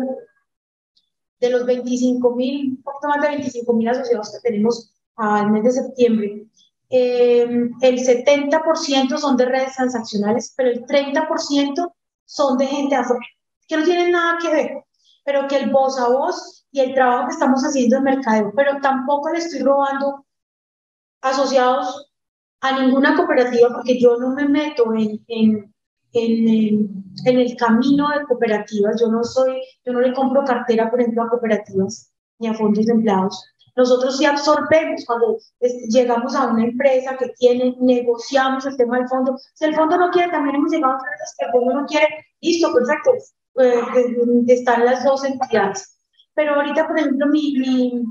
de 1.40 1.50
los 1.50 1.64
25 1.64 2.36
mil, 2.36 2.80
poquito 2.82 3.08
más 3.08 3.22
de 3.22 3.28
25 3.28 3.72
mil 3.72 3.88
asociados 3.88 4.32
que 4.32 4.48
tenemos 4.48 4.92
al 5.20 5.50
mes 5.50 5.64
de 5.64 5.72
septiembre, 5.72 6.46
eh, 6.88 7.42
el 7.80 7.98
70% 7.98 9.18
son 9.18 9.36
de 9.36 9.44
redes 9.44 9.74
transaccionales, 9.76 10.54
pero 10.56 10.70
el 10.70 10.84
30% 10.86 11.92
son 12.24 12.58
de 12.58 12.66
gente 12.66 12.94
afuera, 12.94 13.24
que 13.68 13.76
no 13.76 13.84
tienen 13.84 14.12
nada 14.12 14.38
que 14.40 14.50
ver, 14.50 14.84
pero 15.24 15.46
que 15.46 15.56
el 15.58 15.70
voz 15.70 15.98
a 15.98 16.08
voz 16.08 16.66
y 16.72 16.80
el 16.80 16.94
trabajo 16.94 17.26
que 17.26 17.34
estamos 17.34 17.62
haciendo 17.62 17.96
en 17.96 18.04
mercadeo, 18.04 18.52
pero 18.56 18.80
tampoco 18.80 19.30
le 19.30 19.38
estoy 19.38 19.60
robando 19.60 20.24
asociados 21.20 22.10
a 22.60 22.80
ninguna 22.80 23.16
cooperativa 23.16 23.68
porque 23.74 24.00
yo 24.00 24.16
no 24.16 24.30
me 24.30 24.48
meto 24.48 24.92
en, 24.94 25.24
en, 25.28 25.74
en, 26.12 27.04
en, 27.24 27.38
el 27.38 27.56
camino 27.56 28.08
de 28.08 28.24
cooperativas. 28.24 29.00
Yo 29.00 29.08
no 29.08 29.24
soy, 29.24 29.62
yo 29.84 29.92
no 29.92 30.00
le 30.00 30.12
compro 30.12 30.44
cartera, 30.44 30.90
por 30.90 31.00
ejemplo, 31.00 31.22
a 31.22 31.28
cooperativas 31.28 32.12
ni 32.38 32.48
a 32.48 32.54
fondos 32.54 32.86
de 32.86 32.92
empleados. 32.92 33.44
Nosotros 33.76 34.16
sí 34.18 34.24
absorbemos 34.24 35.04
cuando 35.06 35.38
llegamos 35.88 36.34
a 36.34 36.46
una 36.46 36.64
empresa 36.64 37.16
que 37.16 37.28
tiene, 37.38 37.76
negociamos 37.80 38.66
el 38.66 38.76
tema 38.76 38.98
del 38.98 39.08
fondo. 39.08 39.38
Si 39.54 39.64
el 39.64 39.74
fondo 39.74 39.96
no 39.96 40.10
quiere, 40.10 40.30
también 40.30 40.56
hemos 40.56 40.70
llegado 40.70 40.94
a 40.94 40.96
empresas 40.96 41.34
que 41.38 41.46
el 41.46 41.52
fondo 41.52 41.74
no 41.74 41.86
quiere, 41.86 42.26
listo, 42.40 42.72
perfecto, 42.72 43.12
eh, 43.60 44.44
están 44.48 44.84
las 44.84 45.04
dos 45.04 45.24
entidades. 45.24 45.98
Pero 46.34 46.54
ahorita, 46.54 46.86
por 46.86 46.98
ejemplo, 46.98 47.26
mi, 47.26 47.54
mi, 47.58 48.04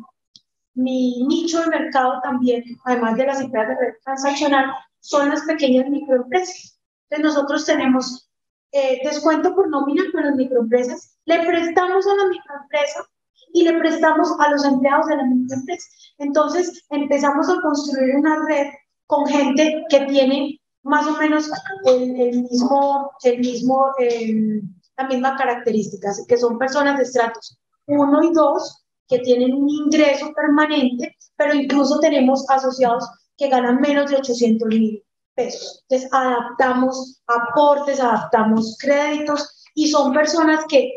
mi 0.75 1.23
nicho 1.27 1.61
de 1.61 1.67
mercado 1.67 2.19
también, 2.21 2.63
además 2.85 3.17
de 3.17 3.25
las 3.25 3.41
empresas 3.41 3.69
de 3.69 3.85
red 3.85 3.93
transaccional, 4.03 4.71
son 4.99 5.29
las 5.29 5.41
pequeñas 5.43 5.89
microempresas. 5.89 6.79
Entonces 7.09 7.35
nosotros 7.35 7.65
tenemos 7.65 8.29
eh, 8.71 8.99
descuento 9.03 9.55
por 9.55 9.69
nómina 9.69 10.03
con 10.11 10.23
las 10.23 10.35
microempresas, 10.35 11.17
le 11.25 11.43
prestamos 11.45 12.05
a 12.05 12.15
la 12.15 12.27
microempresa 12.27 13.07
y 13.53 13.63
le 13.63 13.77
prestamos 13.79 14.31
a 14.39 14.51
los 14.51 14.63
empleados 14.65 15.07
de 15.07 15.17
la 15.17 15.25
microempresa. 15.25 15.87
Entonces 16.17 16.85
empezamos 16.89 17.49
a 17.49 17.61
construir 17.61 18.15
una 18.15 18.37
red 18.47 18.67
con 19.07 19.25
gente 19.25 19.83
que 19.89 20.01
tiene 20.05 20.59
más 20.83 21.05
o 21.07 21.17
menos 21.17 21.49
el, 21.85 22.43
mismo, 22.43 23.11
el 23.23 23.39
mismo, 23.39 23.87
eh, 23.99 24.61
la 24.97 25.07
misma 25.07 25.35
característica, 25.35 26.09
que 26.27 26.37
son 26.37 26.57
personas 26.57 26.97
de 26.97 27.03
estratos 27.03 27.57
1 27.87 28.23
y 28.23 28.33
2, 28.33 28.85
que 29.07 29.19
tienen 29.19 29.53
un 29.53 29.69
ingreso 29.69 30.31
permanente, 30.33 31.15
pero 31.35 31.55
incluso 31.55 31.99
tenemos 31.99 32.47
asociados 32.49 33.09
que 33.37 33.49
ganan 33.49 33.81
menos 33.81 34.11
de 34.11 34.17
800 34.17 34.67
mil 34.67 35.03
pesos. 35.33 35.83
Entonces, 35.87 36.09
adaptamos 36.13 37.21
aportes, 37.27 37.99
adaptamos 37.99 38.77
créditos 38.79 39.65
y 39.73 39.89
son 39.89 40.13
personas 40.13 40.65
que 40.69 40.91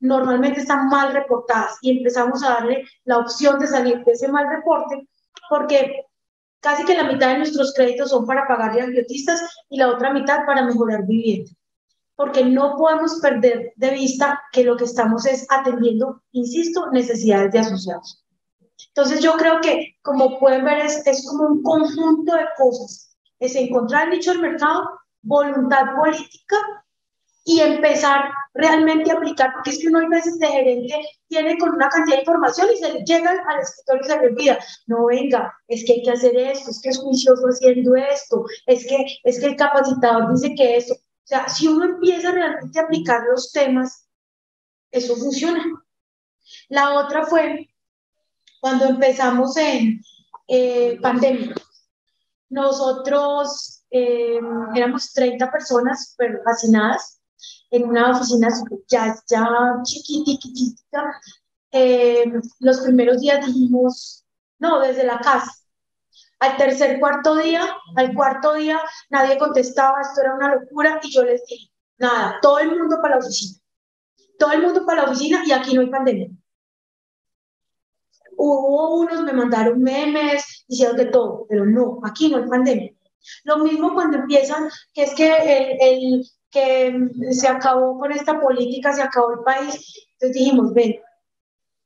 normalmente 0.00 0.60
están 0.60 0.88
mal 0.88 1.12
reportadas 1.12 1.78
y 1.82 1.98
empezamos 1.98 2.42
a 2.42 2.54
darle 2.54 2.84
la 3.04 3.18
opción 3.18 3.58
de 3.58 3.66
salir 3.66 4.02
de 4.04 4.12
ese 4.12 4.28
mal 4.28 4.48
reporte 4.48 5.08
porque 5.48 6.06
casi 6.60 6.84
que 6.84 6.96
la 6.96 7.04
mitad 7.04 7.28
de 7.28 7.38
nuestros 7.38 7.72
créditos 7.74 8.10
son 8.10 8.26
para 8.26 8.46
pagarle 8.46 8.82
a 8.82 8.86
biotistas 8.86 9.42
y 9.68 9.78
la 9.78 9.88
otra 9.88 10.12
mitad 10.12 10.44
para 10.46 10.64
mejorar 10.64 11.06
vivienda 11.06 11.50
porque 12.20 12.44
no 12.44 12.76
podemos 12.76 13.18
perder 13.22 13.72
de 13.76 13.90
vista 13.92 14.42
que 14.52 14.62
lo 14.62 14.76
que 14.76 14.84
estamos 14.84 15.24
es 15.24 15.46
atendiendo, 15.48 16.22
insisto, 16.32 16.90
necesidades 16.90 17.50
de 17.50 17.60
asociados. 17.60 18.22
Entonces 18.88 19.22
yo 19.22 19.38
creo 19.38 19.62
que, 19.62 19.96
como 20.02 20.38
pueden 20.38 20.66
ver, 20.66 20.84
es, 20.84 21.06
es 21.06 21.26
como 21.26 21.44
un 21.44 21.62
conjunto 21.62 22.34
de 22.34 22.44
cosas. 22.58 23.16
Es 23.38 23.56
encontrar 23.56 24.04
el 24.04 24.10
nicho 24.18 24.32
del 24.32 24.42
mercado, 24.42 24.82
voluntad 25.22 25.96
política 25.96 26.58
y 27.50 27.60
empezar 27.60 28.30
realmente 28.54 29.10
a 29.10 29.14
aplicar, 29.14 29.52
porque 29.52 29.70
es 29.70 29.80
que 29.80 29.88
uno 29.88 29.98
a 29.98 30.08
veces 30.08 30.38
de 30.38 30.46
gerente 30.46 30.94
tiene 31.26 31.58
con 31.58 31.70
una 31.70 31.88
cantidad 31.88 32.14
de 32.14 32.20
información 32.20 32.68
y 32.72 32.76
se 32.76 32.92
le 32.92 33.00
llega 33.00 33.30
al 33.30 33.60
escritorio 33.60 34.02
y 34.02 34.08
se 34.08 34.20
le 34.20 34.26
olvida, 34.28 34.58
no 34.86 35.06
venga, 35.06 35.52
es 35.66 35.84
que 35.84 35.94
hay 35.94 36.02
que 36.04 36.12
hacer 36.12 36.36
esto, 36.36 36.70
es 36.70 36.80
que 36.80 36.90
es 36.90 36.98
juicioso 36.98 37.44
haciendo 37.48 37.96
esto, 37.96 38.44
es 38.66 38.86
que, 38.86 39.04
es 39.24 39.40
que 39.40 39.46
el 39.46 39.56
capacitador 39.56 40.32
dice 40.32 40.54
que 40.54 40.76
esto, 40.76 40.94
o 40.94 40.98
sea, 41.24 41.48
si 41.48 41.66
uno 41.66 41.86
empieza 41.86 42.30
realmente 42.30 42.78
a 42.78 42.84
aplicar 42.84 43.20
los 43.28 43.50
temas, 43.50 44.06
eso 44.92 45.16
funciona. 45.16 45.64
La 46.68 47.00
otra 47.00 47.26
fue 47.26 47.68
cuando 48.60 48.84
empezamos 48.86 49.56
en 49.56 50.00
eh, 50.46 51.00
pandemia. 51.02 51.52
Nosotros 52.48 53.82
eh, 53.90 54.38
éramos 54.76 55.12
30 55.12 55.50
personas 55.50 56.16
fascinadas 56.44 57.19
en 57.70 57.84
una 57.84 58.10
oficina 58.10 58.48
ya, 58.88 59.16
ya 59.28 59.48
chiquitita. 59.84 61.20
Eh, 61.72 62.32
los 62.58 62.80
primeros 62.80 63.20
días 63.20 63.46
dijimos, 63.46 64.24
no, 64.58 64.80
desde 64.80 65.04
la 65.04 65.18
casa. 65.18 65.52
Al 66.40 66.56
tercer, 66.56 66.98
cuarto 66.98 67.36
día, 67.36 67.62
al 67.96 68.14
cuarto 68.14 68.54
día, 68.54 68.80
nadie 69.10 69.38
contestaba, 69.38 70.00
esto 70.00 70.22
era 70.22 70.34
una 70.34 70.54
locura, 70.54 70.98
y 71.02 71.12
yo 71.12 71.22
les 71.22 71.44
dije, 71.46 71.70
nada, 71.98 72.38
todo 72.40 72.58
el 72.58 72.76
mundo 72.76 72.96
para 73.02 73.16
la 73.16 73.20
oficina. 73.20 73.58
Todo 74.38 74.52
el 74.52 74.62
mundo 74.62 74.86
para 74.86 75.02
la 75.02 75.10
oficina 75.10 75.42
y 75.46 75.52
aquí 75.52 75.74
no 75.74 75.82
hay 75.82 75.90
pandemia. 75.90 76.30
Hubo 78.36 78.96
unos, 79.00 79.22
me 79.22 79.34
mandaron 79.34 79.82
memes, 79.82 80.64
hicieron 80.66 80.96
de 80.96 81.06
todo, 81.06 81.44
pero 81.46 81.66
no, 81.66 82.00
aquí 82.04 82.30
no 82.30 82.38
hay 82.38 82.48
pandemia. 82.48 82.94
Lo 83.44 83.58
mismo 83.58 83.94
cuando 83.94 84.18
empiezan, 84.18 84.68
que 84.94 85.04
es 85.04 85.14
que 85.14 85.28
el, 85.28 85.78
el 85.80 86.26
que 86.50 87.32
se 87.32 87.48
acabó 87.48 87.98
con 87.98 88.12
esta 88.12 88.40
política, 88.40 88.92
se 88.92 89.02
acabó 89.02 89.32
el 89.32 89.40
país. 89.40 90.08
Entonces 90.12 90.32
dijimos, 90.32 90.74
ven, 90.74 90.96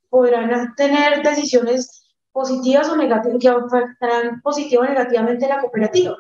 podrán 0.09 0.75
tener 0.77 1.23
decisiones 1.23 2.05
positivas 2.33 2.89
o 2.89 2.97
negativas, 2.97 3.39
que 3.41 3.49
afectarán 3.49 4.41
positivo 4.43 4.83
o 4.83 4.87
negativamente 4.87 5.49
la 5.49 5.61
cooperativa. 5.61 6.17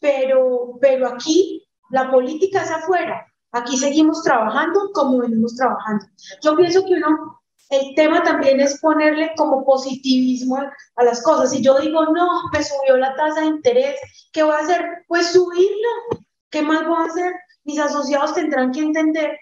Pero, 0.00 0.78
pero 0.80 1.08
aquí 1.08 1.66
la 1.90 2.10
política 2.10 2.62
es 2.62 2.70
afuera. 2.70 3.26
Aquí 3.52 3.76
seguimos 3.76 4.22
trabajando 4.22 4.90
como 4.92 5.18
venimos 5.18 5.54
trabajando. 5.56 6.04
Yo 6.42 6.56
pienso 6.56 6.84
que 6.84 6.94
uno, 6.94 7.40
el 7.70 7.94
tema 7.94 8.22
también 8.22 8.60
es 8.60 8.80
ponerle 8.80 9.32
como 9.36 9.64
positivismo 9.64 10.58
a 10.96 11.04
las 11.04 11.22
cosas. 11.22 11.50
Si 11.50 11.62
yo 11.62 11.78
digo, 11.78 12.04
no, 12.06 12.26
me 12.52 12.62
subió 12.62 12.96
la 12.96 13.14
tasa 13.16 13.40
de 13.40 13.46
interés, 13.46 13.96
¿qué 14.32 14.42
voy 14.42 14.54
a 14.54 14.58
hacer? 14.58 15.04
Pues 15.08 15.32
subirlo. 15.32 16.22
¿Qué 16.50 16.62
más 16.62 16.86
voy 16.86 16.96
a 16.98 17.06
hacer? 17.06 17.34
Mis 17.64 17.78
asociados 17.78 18.34
tendrán 18.34 18.70
que 18.70 18.80
entender 18.80 19.38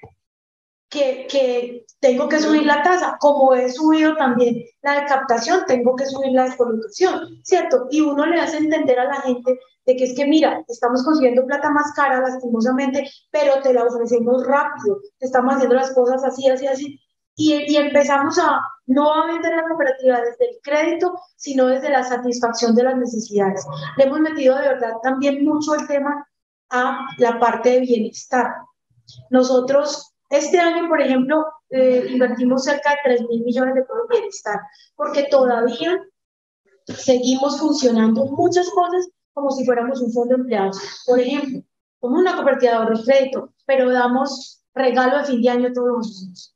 que, 0.95 1.85
tengo 2.01 2.29
que 2.29 2.39
subir 2.39 2.67
la 2.67 2.83
tasa, 2.83 3.17
como 3.19 3.55
he 3.55 3.71
subido 3.71 4.15
también 4.17 4.63
la 4.83 5.01
de 5.01 5.07
captación, 5.07 5.65
tengo 5.67 5.97
que 5.97 6.07
subir 6.07 6.33
la 6.33 6.49
de 6.49 6.57
colocación, 6.57 7.41
¿cierto? 7.43 7.87
Y 7.91 8.03
uno 8.03 8.27
le 8.27 8.41
hace 8.41 8.59
entender 8.59 8.99
a 8.99 9.07
la 9.07 9.21
gente 9.23 9.59
de 9.87 9.97
que 9.97 10.05
es 10.05 10.15
que, 10.15 10.27
mira, 10.27 10.63
estamos 10.69 11.03
consiguiendo 11.03 11.47
plata 11.47 11.71
más 11.71 11.93
cara, 11.95 12.21
lastimosamente, 12.21 13.11
pero 13.31 13.61
te 13.63 13.73
la 13.73 13.85
ofrecemos 13.85 14.47
rápido, 14.47 15.01
te 15.19 15.27
estamos 15.27 15.55
haciendo 15.55 15.75
las 15.75 15.93
cosas 15.95 16.23
así, 16.25 16.49
así, 16.49 16.67
así. 16.67 17.01
Y, 17.37 17.77
empezamos 17.77 18.39
a 18.39 18.61
no 18.87 19.13
a 19.13 19.27
vender 19.27 19.57
la 19.57 19.67
cooperativa 19.67 20.21
desde 20.21 20.51
el 20.51 20.59
crédito, 20.63 21.19
sino 21.37 21.67
desde 21.67 21.91
la 21.91 22.03
satisfacción 22.03 22.75
de 22.75 22.85
las 22.85 22.97
necesidades. 22.97 23.65
Le 23.97 24.05
hemos 24.05 24.21
metido 24.21 24.57
de 24.57 24.69
verdad 24.69 24.93
también 25.03 25.45
mucho 25.45 25.75
el 25.75 25.87
tema 25.87 26.27
a 26.71 27.07
la 27.19 27.39
parte 27.39 27.71
de 27.71 27.81
bienestar. 27.81 28.55
Nosotros 29.31 30.15
este 30.31 30.59
año, 30.59 30.89
por 30.89 31.01
ejemplo, 31.01 31.47
eh, 31.71 32.07
invertimos 32.11 32.65
cerca 32.65 32.91
de 32.91 32.97
3 33.05 33.29
mil 33.29 33.45
millones 33.45 33.75
de 33.75 33.83
pesos 33.83 33.99
en 34.03 34.09
bienestar, 34.09 34.61
porque 34.97 35.25
todavía 35.31 35.99
seguimos 36.87 37.59
funcionando 37.59 38.25
muchas 38.27 38.69
cosas 38.71 39.09
como 39.33 39.51
si 39.51 39.65
fuéramos 39.65 40.01
un 40.01 40.13
fondo 40.13 40.35
de 40.35 40.43
empleados. 40.43 40.79
Por 41.07 41.21
ejemplo, 41.21 41.63
como 42.01 42.19
una 42.19 42.35
cooperativa 42.37 42.85
de 42.85 43.03
crédito, 43.03 43.53
pero 43.67 43.91
damos 43.91 44.65
regalo 44.75 45.19
de 45.19 45.25
fin 45.25 45.43
de 45.43 45.51
año 45.51 45.73
todos 45.73 45.89
los 45.89 46.23
años. 46.23 46.54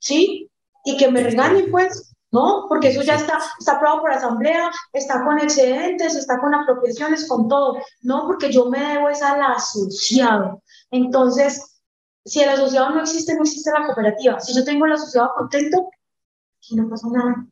¿Sí? 0.00 0.50
Y 0.84 0.96
que 0.96 1.10
me 1.10 1.22
regañen, 1.22 1.70
pues, 1.70 2.12
¿no? 2.32 2.66
Porque 2.68 2.88
eso 2.88 3.02
ya 3.02 3.14
está, 3.14 3.38
está 3.58 3.72
aprobado 3.72 4.02
por 4.02 4.12
asamblea, 4.12 4.70
está 4.92 5.24
con 5.24 5.38
excedentes, 5.38 6.14
está 6.14 6.38
con 6.40 6.54
apropiaciones, 6.54 7.28
con 7.28 7.48
todo. 7.48 7.78
No, 8.02 8.26
porque 8.26 8.52
yo 8.52 8.66
me 8.66 8.80
debo 8.80 9.08
es 9.08 9.22
al 9.22 9.42
asociado. 9.42 10.62
Entonces, 10.90 11.80
si 12.24 12.40
el 12.42 12.50
asociado 12.50 12.90
no 12.90 13.00
existe, 13.00 13.34
no 13.34 13.42
existe 13.42 13.70
la 13.70 13.86
cooperativa. 13.86 14.40
Si 14.40 14.54
yo 14.54 14.64
tengo 14.64 14.86
el 14.86 14.92
asociado 14.92 15.32
contento, 15.36 15.90
aquí 16.58 16.76
no 16.76 16.88
pasa 16.88 17.08
nada. 17.10 17.46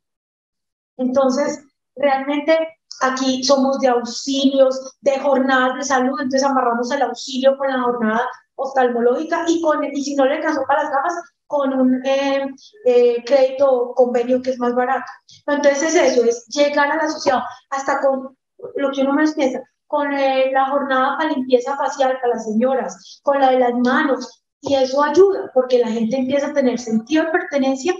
Entonces, 0.96 1.64
realmente 1.96 2.56
aquí 3.00 3.42
somos 3.44 3.78
de 3.80 3.88
auxilios, 3.88 4.96
de 5.00 5.18
jornadas 5.20 5.76
de 5.76 5.84
salud, 5.84 6.20
entonces 6.20 6.44
amarramos 6.44 6.90
el 6.90 7.02
auxilio 7.02 7.56
con 7.56 7.68
la 7.68 7.82
jornada 7.82 8.28
oftalmológica 8.56 9.44
y, 9.46 9.60
con, 9.62 9.84
y 9.84 10.02
si 10.02 10.16
no 10.16 10.24
le 10.24 10.36
alcanzó 10.36 10.64
para 10.66 10.82
las 10.82 10.92
gafas, 10.92 11.14
con 11.48 11.72
un 11.72 12.06
eh, 12.06 12.46
eh, 12.84 13.24
crédito 13.24 13.92
convenio 13.96 14.40
que 14.40 14.50
es 14.50 14.58
más 14.58 14.74
barato. 14.74 15.10
Entonces 15.46 15.94
es 15.94 16.12
eso, 16.12 16.24
es 16.24 16.46
llegar 16.48 16.92
al 16.92 17.00
asociado, 17.00 17.42
hasta 17.70 18.00
con 18.00 18.36
lo 18.76 18.90
que 18.92 19.00
uno 19.00 19.14
más 19.14 19.34
piensa, 19.34 19.62
con 19.86 20.12
eh, 20.12 20.52
la 20.52 20.66
jornada 20.66 21.16
para 21.16 21.32
limpieza 21.32 21.76
facial 21.76 22.18
para 22.20 22.34
las 22.34 22.44
señoras, 22.44 23.20
con 23.22 23.40
la 23.40 23.50
de 23.50 23.60
las 23.60 23.74
manos, 23.74 24.44
y 24.60 24.74
eso 24.74 25.02
ayuda, 25.02 25.50
porque 25.54 25.78
la 25.78 25.88
gente 25.88 26.18
empieza 26.18 26.48
a 26.48 26.52
tener 26.52 26.78
sentido 26.78 27.24
de 27.24 27.30
pertenencia 27.30 27.94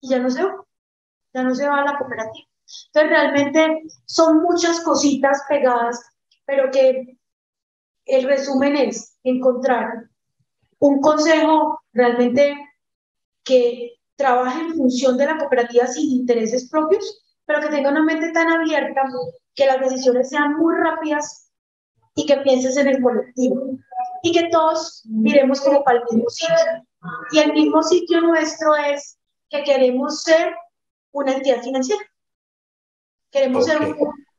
y 0.00 0.08
ya 0.08 0.18
no 0.18 0.30
se 0.30 0.44
va, 0.44 0.54
ya 1.34 1.42
no 1.42 1.54
se 1.54 1.68
va 1.68 1.80
a 1.80 1.84
la 1.84 1.98
cooperativa. 1.98 2.46
Entonces, 2.86 3.10
realmente 3.10 3.82
son 4.06 4.42
muchas 4.42 4.80
cositas 4.80 5.42
pegadas, 5.48 6.00
pero 6.46 6.70
que 6.70 7.18
el 8.06 8.24
resumen 8.24 8.76
es 8.76 9.18
encontrar 9.24 10.08
un 10.78 11.00
consejo 11.00 11.80
realmente 11.92 12.56
que 13.44 13.94
trabaje 14.16 14.60
en 14.60 14.74
función 14.74 15.16
de 15.16 15.26
la 15.26 15.38
cooperativa 15.38 15.86
sin 15.86 16.10
intereses 16.10 16.68
propios, 16.68 17.22
pero 17.46 17.60
que 17.60 17.68
tenga 17.68 17.90
una 17.90 18.02
mente 18.02 18.30
tan 18.32 18.48
abierta 18.48 19.02
que 19.54 19.66
las 19.66 19.80
decisiones 19.80 20.28
sean 20.28 20.56
muy 20.56 20.74
rápidas 20.76 21.50
y 22.14 22.26
que 22.26 22.36
pienses 22.38 22.76
en 22.76 22.88
el 22.88 23.02
colectivo 23.02 23.78
y 24.22 24.32
que 24.32 24.48
todos 24.50 25.02
miremos 25.06 25.60
como 25.60 25.82
para 25.82 25.98
el 25.98 26.04
mismo 26.10 26.30
sitio. 26.30 26.54
Y 27.32 27.38
el 27.38 27.52
mismo 27.52 27.82
sitio 27.82 28.20
nuestro 28.20 28.76
es 28.76 29.18
que 29.50 29.64
queremos 29.64 30.22
ser 30.22 30.54
una 31.12 31.32
entidad 31.34 31.62
financiera. 31.62 32.02
Queremos 33.30 33.66
ser 33.66 33.78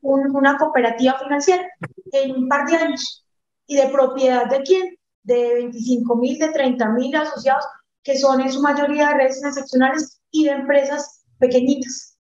una 0.00 0.56
cooperativa 0.56 1.18
financiera 1.18 1.68
en 2.12 2.30
un 2.36 2.48
par 2.48 2.66
de 2.66 2.76
años. 2.76 3.26
¿Y 3.66 3.76
de 3.76 3.88
propiedad 3.88 4.46
de 4.46 4.62
quién? 4.62 4.96
De 5.22 5.54
25 5.54 6.16
mil, 6.16 6.38
de 6.38 6.48
30 6.48 6.88
mil 6.90 7.16
asociados, 7.16 7.64
que 8.04 8.18
son 8.18 8.40
en 8.40 8.52
su 8.52 8.60
mayoría 8.60 9.08
de 9.08 9.14
redes 9.14 9.42
excepcionales 9.42 10.20
y 10.30 10.44
de 10.44 10.50
empresas 10.50 11.24
pequeñitas. 11.38 12.16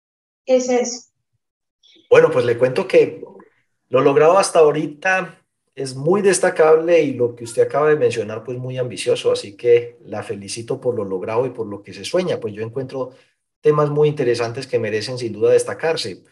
Ese 0.44 0.80
es. 0.80 1.12
Bueno, 2.10 2.30
pues 2.30 2.44
le 2.44 2.58
cuento 2.58 2.88
que 2.88 3.22
lo 3.88 4.00
logrado 4.00 4.38
hasta 4.38 4.58
ahorita 4.58 5.42
es 5.74 5.94
muy 5.94 6.20
destacable 6.20 7.00
y 7.00 7.14
lo 7.14 7.36
que 7.36 7.44
usted 7.44 7.62
acaba 7.62 7.88
de 7.88 7.96
mencionar, 7.96 8.42
pues 8.42 8.58
muy 8.58 8.76
ambicioso. 8.76 9.30
Así 9.30 9.56
que 9.56 9.98
la 10.04 10.22
felicito 10.24 10.80
por 10.80 10.96
lo 10.96 11.04
logrado 11.04 11.46
y 11.46 11.50
por 11.50 11.66
lo 11.66 11.82
que 11.82 11.94
se 11.94 12.04
sueña. 12.04 12.40
Pues 12.40 12.52
yo 12.54 12.62
encuentro 12.62 13.12
temas 13.60 13.88
muy 13.88 14.08
interesantes 14.08 14.66
que 14.66 14.80
merecen 14.80 15.16
sin 15.16 15.32
duda 15.32 15.52
destacarse. 15.52 16.24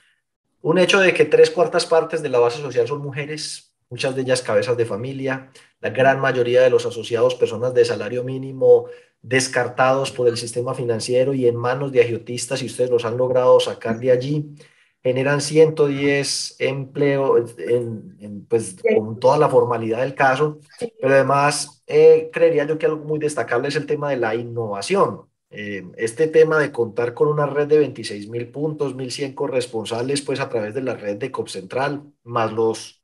Un 0.62 0.78
hecho 0.78 0.98
de 0.98 1.14
que 1.14 1.24
tres 1.24 1.50
cuartas 1.50 1.86
partes 1.86 2.22
de 2.22 2.28
la 2.28 2.40
base 2.40 2.60
social 2.60 2.88
son 2.88 3.00
mujeres, 3.00 3.76
muchas 3.88 4.16
de 4.16 4.22
ellas 4.22 4.42
cabezas 4.42 4.76
de 4.76 4.84
familia, 4.84 5.52
la 5.80 5.90
gran 5.90 6.20
mayoría 6.20 6.62
de 6.62 6.70
los 6.70 6.86
asociados 6.86 7.34
personas 7.34 7.74
de 7.74 7.84
salario 7.84 8.24
mínimo 8.24 8.86
descartados 9.22 10.12
por 10.12 10.28
el 10.28 10.36
sistema 10.36 10.74
financiero 10.74 11.34
y 11.34 11.46
en 11.48 11.56
manos 11.56 11.92
de 11.92 12.00
agiotistas 12.00 12.62
y 12.62 12.66
ustedes 12.66 12.90
los 12.90 13.04
han 13.04 13.16
logrado 13.16 13.58
sacar 13.58 13.98
de 13.98 14.12
allí, 14.12 14.54
generan 15.02 15.40
110 15.40 16.56
empleos 16.58 17.54
en, 17.58 18.46
pues, 18.48 18.76
con 18.94 19.18
toda 19.18 19.38
la 19.38 19.48
formalidad 19.48 20.00
del 20.00 20.14
caso, 20.14 20.58
pero 21.00 21.14
además 21.14 21.82
eh, 21.86 22.30
creería 22.32 22.66
yo 22.66 22.78
que 22.78 22.86
algo 22.86 23.04
muy 23.04 23.18
destacable 23.18 23.68
es 23.68 23.76
el 23.76 23.86
tema 23.86 24.10
de 24.10 24.16
la 24.16 24.34
innovación. 24.34 25.22
Eh, 25.50 25.84
este 25.96 26.26
tema 26.26 26.58
de 26.58 26.72
contar 26.72 27.14
con 27.14 27.28
una 27.28 27.46
red 27.46 27.68
de 27.68 27.78
26 27.78 28.28
mil 28.28 28.48
puntos, 28.48 28.94
1.100 28.94 29.34
corresponsales, 29.34 30.22
pues 30.22 30.40
a 30.40 30.48
través 30.48 30.74
de 30.74 30.82
la 30.82 30.94
red 30.94 31.16
de 31.16 31.30
COP 31.30 31.48
Central, 31.48 32.02
más 32.24 32.52
los 32.52 32.95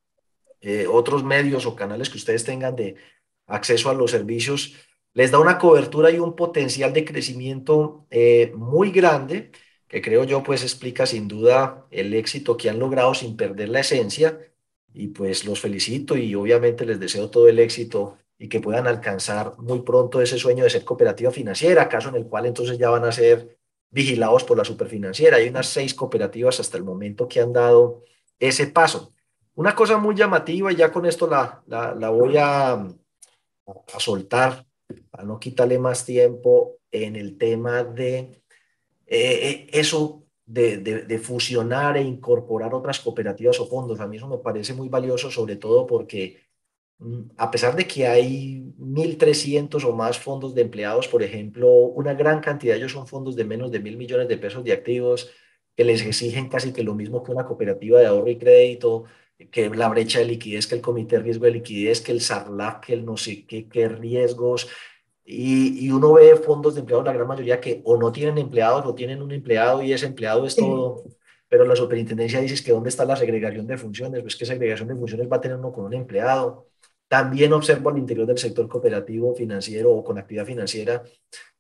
eh, 0.62 0.87
otros 0.87 1.25
medios 1.25 1.66
o 1.66 1.77
canales 1.77 2.09
que 2.09 2.18
ustedes 2.18 2.44
tengan 2.44 2.77
de 2.77 2.96
acceso 3.46 3.90
a 3.90 3.94
los 3.94 4.12
servicios, 4.12 4.75
les 5.14 5.31
da 5.31 5.38
una 5.38 5.59
cobertura 5.59 6.11
y 6.11 6.18
un 6.18 6.35
potencial 6.37 6.92
de 6.92 7.05
crecimiento 7.05 8.07
eh, 8.11 8.53
muy 8.57 8.90
grande, 8.90 9.51
que 9.88 10.01
creo 10.01 10.25
yo 10.25 10.42
pues 10.42 10.62
explica 10.62 11.05
sin 11.05 11.29
duda 11.29 11.87
el 11.90 12.14
éxito 12.14 12.57
que 12.57 12.70
han 12.70 12.79
logrado 12.79 13.12
sin 13.14 13.37
perder 13.37 13.68
la 13.68 13.81
esencia. 13.81 14.40
Y 14.94 15.09
pues 15.09 15.44
los 15.44 15.61
felicito 15.61 16.16
y 16.16 16.35
obviamente 16.35 16.85
les 16.87 17.01
deseo 17.01 17.31
todo 17.31 17.48
el 17.48 17.59
éxito 17.59 18.18
y 18.38 18.48
que 18.48 18.61
puedan 18.61 18.87
alcanzar 18.87 19.55
muy 19.59 19.83
pronto 19.83 20.20
ese 20.20 20.38
sueño 20.38 20.64
de 20.64 20.70
ser 20.70 20.85
cooperativa 20.85 21.31
financiera, 21.31 21.88
caso 21.88 22.09
en 22.09 22.16
el 22.16 22.27
cual 22.27 22.46
entonces 22.46 22.79
ya 22.79 22.90
van 22.90 23.05
a 23.05 23.12
ser 23.12 23.59
vigilados 23.90 24.44
por 24.44 24.57
la 24.59 24.64
superfinanciera. 24.64 25.37
Hay 25.37 25.48
unas 25.48 25.68
seis 25.68 25.94
cooperativas 25.94 26.59
hasta 26.61 26.77
el 26.77 26.85
momento 26.85 27.29
que 27.29 27.40
han 27.40 27.53
dado 27.53 28.03
ese 28.40 28.66
paso. 28.66 29.14
Una 29.54 29.74
cosa 29.74 29.98
muy 29.98 30.14
llamativa, 30.14 30.72
y 30.72 30.76
ya 30.76 30.90
con 30.90 31.06
esto 31.06 31.26
la, 31.26 31.62
la, 31.66 32.08
voy 32.10 32.36
a, 32.38 32.72
a 32.72 34.00
soltar, 34.00 34.66
para 35.10 35.24
no 35.24 35.38
quitarle 35.38 35.78
más 35.78 36.04
tiempo 36.04 36.78
en 36.90 37.16
el 37.16 37.36
tema 37.38 37.84
de 37.84 38.18
eh, 38.18 38.40
eh, 39.06 39.66
eso 39.72 40.24
de, 40.46 40.78
de, 40.78 41.02
de, 41.02 41.18
fusionar 41.18 41.96
e 41.96 42.02
incorporar 42.02 42.74
otras 42.74 43.00
cooperativas 43.00 43.58
o 43.60 43.66
fondos. 43.66 44.00
A 44.00 44.06
mí 44.06 44.16
eso 44.16 44.28
me 44.28 44.38
parece 44.38 44.74
muy 44.74 44.88
valioso, 44.88 45.30
sobre 45.30 45.56
todo 45.56 45.86
porque 45.86 46.38
a 47.36 47.50
pesar 47.50 47.74
de 47.76 47.86
que 47.86 48.06
hay 48.06 48.72
1.300 48.78 49.84
o 49.84 49.92
más 49.92 50.18
fondos 50.18 50.54
de 50.54 50.62
empleados, 50.62 51.08
por 51.08 51.22
ejemplo, 51.22 51.68
una 51.70 52.14
gran 52.14 52.40
cantidad 52.40 52.74
de 52.74 52.80
ellos 52.80 52.92
son 52.92 53.06
fondos 53.06 53.34
de 53.36 53.44
menos 53.44 53.70
de 53.70 53.80
mil 53.80 53.96
millones 53.96 54.28
de 54.28 54.38
pesos 54.38 54.62
de 54.64 54.72
activos 54.72 55.30
que 55.76 55.84
les 55.84 56.04
exigen 56.04 56.48
casi 56.48 56.72
que 56.72 56.82
lo 56.82 56.94
mismo 56.94 57.22
que 57.22 57.32
una 57.32 57.46
cooperativa 57.46 57.98
de 57.98 58.06
ahorro 58.06 58.28
y 58.28 58.38
crédito, 58.38 59.04
que 59.50 59.70
la 59.70 59.88
brecha 59.88 60.18
de 60.18 60.26
liquidez, 60.26 60.66
que 60.66 60.74
el 60.74 60.81
comité 60.81 61.16
de 61.16 61.22
riesgo 61.22 61.44
de 61.46 61.52
liquidez, 61.52 62.00
que 62.00 62.12
el 62.12 62.20
SARLAC, 62.20 62.87
que 62.87 62.92
el 62.94 63.05
no 63.05 63.16
sé 63.16 63.46
qué, 63.46 63.68
qué 63.68 63.88
riesgos. 63.88 64.68
Y, 65.24 65.87
y, 65.87 65.90
uno 65.90 66.14
ve 66.14 66.37
fondos 66.37 66.74
de 66.74 66.81
empleados, 66.81 67.07
la 67.07 67.12
gran 67.12 67.28
mayoría 67.28 67.61
que 67.61 67.81
o 67.85 67.96
no 67.96 68.11
tienen 68.11 68.38
empleados 68.38 68.85
o 68.87 68.94
tienen 68.94 69.22
un 69.22 69.33
empleado 69.33 69.83
y 69.83 69.92
ese 69.92 70.07
empleado 70.07 70.46
es 70.46 70.57
todo. 70.57 71.05
Pero 71.48 71.64
la 71.64 71.76
superintendencia 71.76 72.40
dice 72.40 72.62
que 72.64 72.72
dónde 72.72 72.88
está 72.88 73.05
la 73.05 73.16
segregación 73.16 73.66
de 73.66 73.78
funciones, 73.78 74.22
pues 74.22 74.37
que 74.37 74.46
segregación 74.46 74.88
de 74.88 74.96
funciones 74.96 75.31
va 75.31 75.37
a 75.37 75.40
tener 75.40 75.59
uno 75.59 75.72
con 75.72 75.85
un 75.85 75.94
empleado. 75.94 76.66
También 77.09 77.52
observo 77.52 77.90
al 77.90 77.98
interior 77.98 78.26
del 78.26 78.38
sector 78.38 78.68
cooperativo 78.68 79.35
financiero 79.35 79.92
o 79.92 80.02
con 80.02 80.18
actividad 80.18 80.46
financiera 80.46 81.02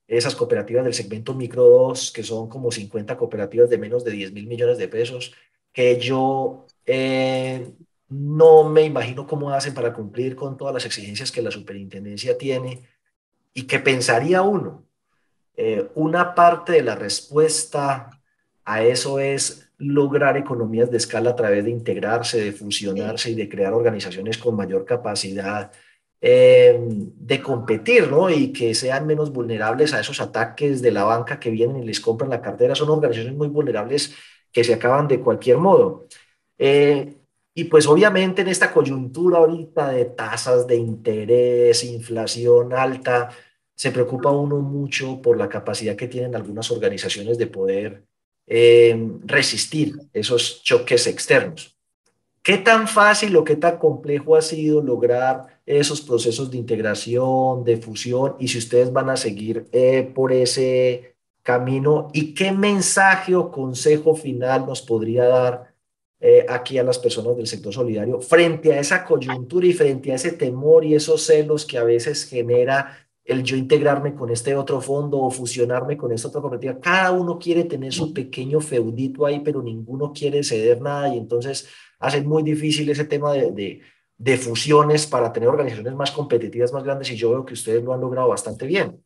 esas 0.06 0.34
cooperativas 0.34 0.84
del 0.84 0.94
segmento 0.94 1.34
micro 1.34 1.64
2, 1.64 2.12
que 2.12 2.22
son 2.22 2.48
como 2.48 2.70
50 2.70 3.16
cooperativas 3.16 3.70
de 3.70 3.78
menos 3.78 4.04
de 4.04 4.12
10 4.12 4.32
mil 4.32 4.46
millones 4.46 4.78
de 4.78 4.88
pesos, 4.88 5.34
que 5.72 5.98
yo 5.98 6.66
eh, 6.86 7.72
no 8.08 8.68
me 8.68 8.82
imagino 8.82 9.26
cómo 9.26 9.50
hacen 9.50 9.74
para 9.74 9.92
cumplir 9.92 10.36
con 10.36 10.56
todas 10.56 10.74
las 10.74 10.84
exigencias 10.84 11.32
que 11.32 11.42
la 11.42 11.50
superintendencia 11.50 12.36
tiene 12.36 12.82
y 13.54 13.62
que 13.62 13.78
pensaría 13.78 14.42
uno, 14.42 14.84
eh, 15.56 15.88
una 15.94 16.34
parte 16.34 16.72
de 16.72 16.82
la 16.82 16.94
respuesta 16.94 18.10
a 18.64 18.82
eso 18.82 19.18
es 19.18 19.70
lograr 19.78 20.36
economías 20.36 20.90
de 20.90 20.96
escala 20.96 21.30
a 21.30 21.36
través 21.36 21.64
de 21.64 21.70
integrarse, 21.70 22.40
de 22.40 22.52
fusionarse 22.52 23.30
y 23.30 23.34
de 23.34 23.48
crear 23.48 23.72
organizaciones 23.72 24.38
con 24.38 24.54
mayor 24.54 24.84
capacidad 24.84 25.72
eh, 26.20 26.78
de 26.80 27.42
competir, 27.42 28.08
¿no? 28.08 28.30
Y 28.30 28.52
que 28.52 28.74
sean 28.74 29.06
menos 29.06 29.32
vulnerables 29.32 29.92
a 29.92 30.00
esos 30.00 30.20
ataques 30.20 30.80
de 30.80 30.92
la 30.92 31.02
banca 31.02 31.40
que 31.40 31.50
vienen 31.50 31.82
y 31.82 31.86
les 31.86 32.00
compran 32.00 32.30
la 32.30 32.40
cartera. 32.40 32.76
Son 32.76 32.88
organizaciones 32.90 33.36
muy 33.36 33.48
vulnerables 33.48 34.14
que 34.52 34.62
se 34.62 34.74
acaban 34.74 35.08
de 35.08 35.20
cualquier 35.20 35.58
modo. 35.58 36.06
Eh, 36.64 37.16
y 37.54 37.64
pues 37.64 37.88
obviamente 37.88 38.42
en 38.42 38.46
esta 38.48 38.72
coyuntura 38.72 39.38
ahorita 39.38 39.88
de 39.88 40.04
tasas 40.04 40.64
de 40.64 40.76
interés, 40.76 41.82
inflación 41.82 42.72
alta, 42.72 43.30
se 43.74 43.90
preocupa 43.90 44.30
uno 44.30 44.60
mucho 44.60 45.20
por 45.20 45.36
la 45.36 45.48
capacidad 45.48 45.96
que 45.96 46.06
tienen 46.06 46.36
algunas 46.36 46.70
organizaciones 46.70 47.36
de 47.36 47.48
poder 47.48 48.04
eh, 48.46 48.96
resistir 49.24 49.96
esos 50.12 50.62
choques 50.62 51.08
externos. 51.08 51.76
¿Qué 52.44 52.58
tan 52.58 52.86
fácil 52.86 53.34
o 53.34 53.42
qué 53.42 53.56
tan 53.56 53.78
complejo 53.78 54.36
ha 54.36 54.42
sido 54.42 54.80
lograr 54.80 55.60
esos 55.66 56.00
procesos 56.00 56.48
de 56.48 56.58
integración, 56.58 57.64
de 57.64 57.76
fusión 57.76 58.36
y 58.38 58.46
si 58.46 58.58
ustedes 58.58 58.92
van 58.92 59.10
a 59.10 59.16
seguir 59.16 59.66
eh, 59.72 60.08
por 60.14 60.32
ese 60.32 61.16
camino 61.42 62.08
y 62.12 62.34
qué 62.34 62.52
mensaje 62.52 63.34
o 63.34 63.50
consejo 63.50 64.14
final 64.14 64.64
nos 64.64 64.80
podría 64.80 65.24
dar 65.24 65.71
eh, 66.24 66.46
aquí 66.48 66.78
a 66.78 66.84
las 66.84 67.00
personas 67.00 67.36
del 67.36 67.48
sector 67.48 67.74
solidario 67.74 68.20
frente 68.20 68.72
a 68.72 68.78
esa 68.78 69.04
coyuntura 69.04 69.66
y 69.66 69.72
frente 69.72 70.12
a 70.12 70.14
ese 70.14 70.30
temor 70.30 70.84
y 70.84 70.94
esos 70.94 71.26
celos 71.26 71.66
que 71.66 71.78
a 71.78 71.82
veces 71.82 72.26
genera 72.26 72.96
el 73.24 73.42
yo 73.42 73.56
integrarme 73.56 74.14
con 74.14 74.30
este 74.30 74.54
otro 74.54 74.80
fondo 74.80 75.18
o 75.18 75.32
fusionarme 75.32 75.96
con 75.96 76.12
esta 76.12 76.28
otra 76.28 76.40
cooperativa. 76.40 76.78
Cada 76.78 77.10
uno 77.10 77.40
quiere 77.40 77.64
tener 77.64 77.92
su 77.92 78.14
pequeño 78.14 78.60
feudito 78.60 79.26
ahí, 79.26 79.40
pero 79.40 79.60
ninguno 79.64 80.12
quiere 80.12 80.44
ceder 80.44 80.80
nada 80.80 81.12
y 81.12 81.18
entonces 81.18 81.66
hace 81.98 82.22
muy 82.22 82.44
difícil 82.44 82.88
ese 82.88 83.04
tema 83.04 83.32
de, 83.32 83.80
de, 84.16 84.36
fusiones 84.36 85.08
para 85.08 85.32
tener 85.32 85.48
organizaciones 85.48 85.94
más 85.94 86.12
competitivas, 86.12 86.72
más 86.72 86.84
grandes 86.84 87.10
y 87.10 87.16
yo 87.16 87.30
veo 87.30 87.44
que 87.44 87.54
ustedes 87.54 87.82
lo 87.82 87.94
han 87.94 88.00
logrado 88.00 88.28
bastante 88.28 88.64
bien. 88.64 89.02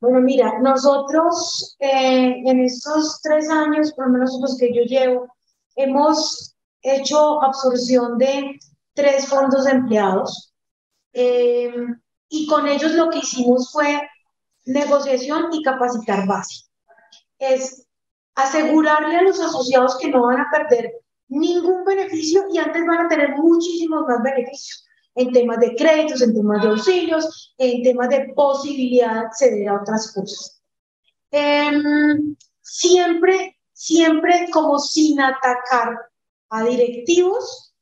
Bueno, 0.00 0.20
mira, 0.20 0.58
nosotros 0.58 1.76
eh, 1.78 2.42
en 2.44 2.60
estos 2.64 3.20
tres 3.22 3.48
años, 3.48 3.92
por 3.92 4.08
lo 4.08 4.14
menos 4.14 4.36
los 4.40 4.58
que 4.58 4.74
yo 4.74 4.82
llevo, 4.82 5.28
hemos 5.76 6.56
hecho 6.82 7.42
absorción 7.42 8.18
de 8.18 8.58
tres 8.94 9.26
fondos 9.26 9.64
de 9.64 9.72
empleados. 9.72 10.54
Eh, 11.12 11.72
y 12.28 12.46
con 12.46 12.66
ellos 12.66 12.92
lo 12.92 13.10
que 13.10 13.18
hicimos 13.18 13.70
fue 13.72 14.00
negociación 14.64 15.52
y 15.52 15.62
capacitar 15.62 16.26
base. 16.26 16.64
Es 17.38 17.86
asegurarle 18.34 19.16
a 19.16 19.22
los 19.22 19.40
asociados 19.40 19.98
que 19.98 20.08
no 20.08 20.22
van 20.22 20.40
a 20.40 20.50
perder 20.50 20.92
ningún 21.28 21.84
beneficio 21.84 22.44
y 22.52 22.58
antes 22.58 22.84
van 22.86 23.06
a 23.06 23.08
tener 23.08 23.36
muchísimos 23.36 24.04
más 24.06 24.22
beneficios 24.22 24.86
en 25.14 25.32
temas 25.32 25.60
de 25.60 25.74
créditos, 25.74 26.22
en 26.22 26.34
temas 26.34 26.62
de 26.62 26.68
auxilios, 26.68 27.54
en 27.58 27.82
temas 27.82 28.08
de 28.08 28.32
posibilidad 28.34 29.12
de 29.14 29.20
acceder 29.20 29.68
a 29.68 29.80
otras 29.80 30.12
cosas. 30.12 30.62
Em, 31.30 32.36
siempre, 32.60 33.58
siempre 33.72 34.48
como 34.52 34.78
sin 34.78 35.20
atacar 35.20 35.98
a 36.50 36.62
directivos 36.64 37.74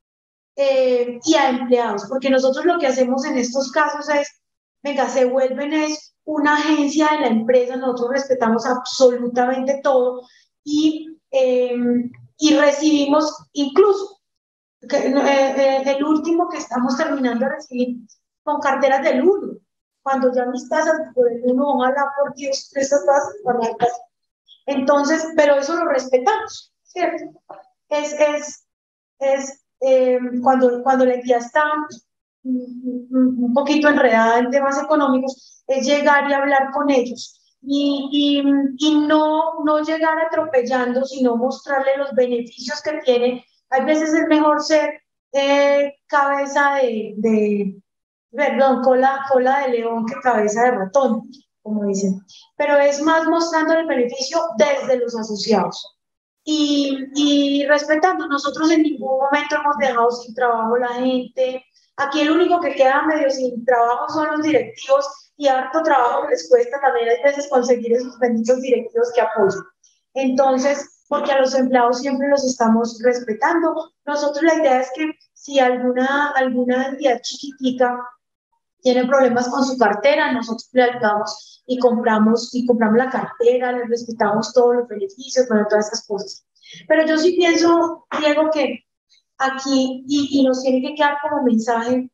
eh, 0.56 1.18
y 1.24 1.34
a 1.34 1.50
empleados, 1.50 2.06
porque 2.08 2.30
nosotros 2.30 2.64
lo 2.64 2.78
que 2.78 2.86
hacemos 2.86 3.24
en 3.24 3.38
estos 3.38 3.70
casos 3.72 4.08
es 4.08 4.40
venga, 4.82 5.08
se 5.08 5.24
vuelven 5.24 5.72
es 5.72 6.14
una 6.24 6.56
agencia 6.56 7.08
de 7.12 7.20
la 7.20 7.26
empresa, 7.28 7.76
nosotros 7.76 8.10
respetamos 8.10 8.66
absolutamente 8.66 9.80
todo 9.82 10.22
y, 10.64 11.18
em, 11.30 12.10
y 12.38 12.56
recibimos 12.56 13.48
incluso 13.52 14.20
eh, 14.82 15.12
eh, 15.14 15.82
el 15.86 16.04
último 16.04 16.48
que 16.48 16.58
estamos 16.58 16.96
terminando 16.96 17.44
de 17.44 17.52
recibir 17.52 17.96
con 18.42 18.60
carteras 18.60 19.02
del 19.02 19.22
uno, 19.22 19.58
cuando 20.02 20.32
ya 20.32 20.46
mis 20.46 20.68
tasas 20.68 20.98
por 21.14 21.30
el 21.30 21.42
uno, 21.44 21.74
ojalá 21.74 22.06
por 22.18 22.34
Dios, 22.34 22.72
esas 22.74 23.04
tasas 23.04 23.36
para 23.44 23.58
Entonces, 24.66 25.26
pero 25.36 25.56
eso 25.56 25.76
lo 25.76 25.86
respetamos, 25.86 26.72
¿cierto? 26.82 27.24
Es, 27.88 28.12
es, 28.12 28.66
es 29.18 29.64
em, 29.80 30.40
cuando, 30.42 30.82
cuando 30.82 31.04
la 31.04 31.14
entidad 31.14 31.38
está 31.38 31.64
un 32.42 33.52
poquito 33.54 33.88
enredada 33.88 34.38
en 34.38 34.50
temas 34.50 34.82
económicos, 34.82 35.62
es 35.66 35.86
llegar 35.86 36.30
y 36.30 36.32
hablar 36.32 36.70
con 36.72 36.90
ellos. 36.90 37.36
Y, 37.62 38.42
y, 38.78 39.06
no, 39.06 39.62
no 39.64 39.82
llegar 39.82 40.18
atropellando, 40.18 41.04
sino 41.04 41.36
mostrarle 41.36 41.98
los 41.98 42.12
beneficios 42.14 42.80
que 42.80 42.98
tiene. 43.04 43.44
Hay 43.68 43.84
veces 43.84 44.14
es 44.14 44.26
mejor 44.28 44.62
ser 44.62 45.02
eh, 45.32 45.94
cabeza 46.06 46.76
de, 46.76 47.14
de, 47.18 47.82
perdón, 48.30 48.82
cola, 48.82 49.26
cola 49.30 49.60
de 49.60 49.72
león 49.72 50.06
que 50.06 50.14
cabeza 50.20 50.62
de 50.62 50.70
ratón, 50.72 51.30
como 51.62 51.84
dicen. 51.84 52.20
Pero 52.56 52.78
es 52.78 53.00
más 53.02 53.26
mostrando 53.26 53.74
el 53.74 53.86
beneficio 53.86 54.40
desde 54.56 54.98
los 54.98 55.16
asociados. 55.16 55.96
Y, 56.44 57.06
y 57.14 57.66
respetando, 57.66 58.26
nosotros 58.26 58.70
en 58.70 58.82
ningún 58.82 59.18
momento 59.18 59.56
hemos 59.56 59.76
dejado 59.78 60.10
sin 60.10 60.34
trabajo 60.34 60.76
la 60.78 60.88
gente, 60.94 61.64
Aquí 62.00 62.22
el 62.22 62.30
único 62.30 62.60
que 62.60 62.74
queda 62.74 63.02
medio 63.02 63.30
sin 63.30 63.62
trabajo 63.66 64.08
son 64.08 64.28
los 64.30 64.42
directivos 64.42 65.32
y 65.36 65.48
harto 65.48 65.82
trabajo 65.82 66.26
les 66.28 66.48
cuesta 66.48 66.80
también 66.80 67.10
a 67.10 67.28
veces 67.28 67.46
conseguir 67.50 67.92
esos 67.92 68.18
benditos 68.18 68.62
directivos 68.62 69.12
que 69.14 69.20
apoyen. 69.20 69.60
Entonces, 70.14 71.04
porque 71.08 71.32
a 71.32 71.40
los 71.40 71.54
empleados 71.54 71.98
siempre 72.00 72.28
los 72.28 72.42
estamos 72.44 72.98
respetando. 73.04 73.92
Nosotros 74.06 74.42
la 74.42 74.54
idea 74.54 74.80
es 74.80 74.90
que 74.94 75.10
si 75.34 75.58
alguna, 75.58 76.30
alguna 76.36 76.86
entidad 76.88 77.20
chiquitica 77.20 77.98
tiene 78.82 79.06
problemas 79.06 79.48
con 79.48 79.64
su 79.64 79.76
cartera, 79.78 80.32
nosotros 80.32 80.68
le 80.72 80.82
ayudamos 80.82 81.62
y 81.66 81.78
compramos, 81.78 82.54
y 82.54 82.66
compramos 82.66 82.98
la 82.98 83.10
cartera, 83.10 83.72
le 83.72 83.84
respetamos 83.84 84.52
todos 84.52 84.76
los 84.76 84.88
beneficios, 84.88 85.46
bueno, 85.48 85.66
todas 85.68 85.88
esas 85.88 86.06
cosas. 86.06 86.44
Pero 86.88 87.06
yo 87.06 87.18
sí 87.18 87.32
pienso, 87.36 88.06
Diego, 88.18 88.50
que 88.52 88.84
aquí 89.38 90.04
y, 90.06 90.44
nos 90.44 90.62
tiene 90.62 90.82
que 90.82 90.94
quedar 90.94 91.16
como 91.22 91.42
mensaje 91.42 92.10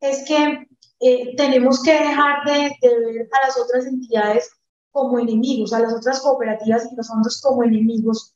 es 0.00 0.24
que 0.26 0.66
eh, 1.00 1.36
tenemos 1.36 1.82
que 1.82 1.92
dejar 1.92 2.44
de, 2.44 2.70
ver 2.82 3.28
a 3.32 3.46
las 3.46 3.58
otras 3.58 3.86
entidades 3.86 4.50
como 4.90 5.18
enemigos, 5.18 5.72
a 5.72 5.80
las 5.80 5.92
otras 5.92 6.20
cooperativas 6.20 6.88
y 6.90 6.96
los 6.96 7.06
fondos 7.06 7.40
como 7.40 7.62
enemigos. 7.62 8.34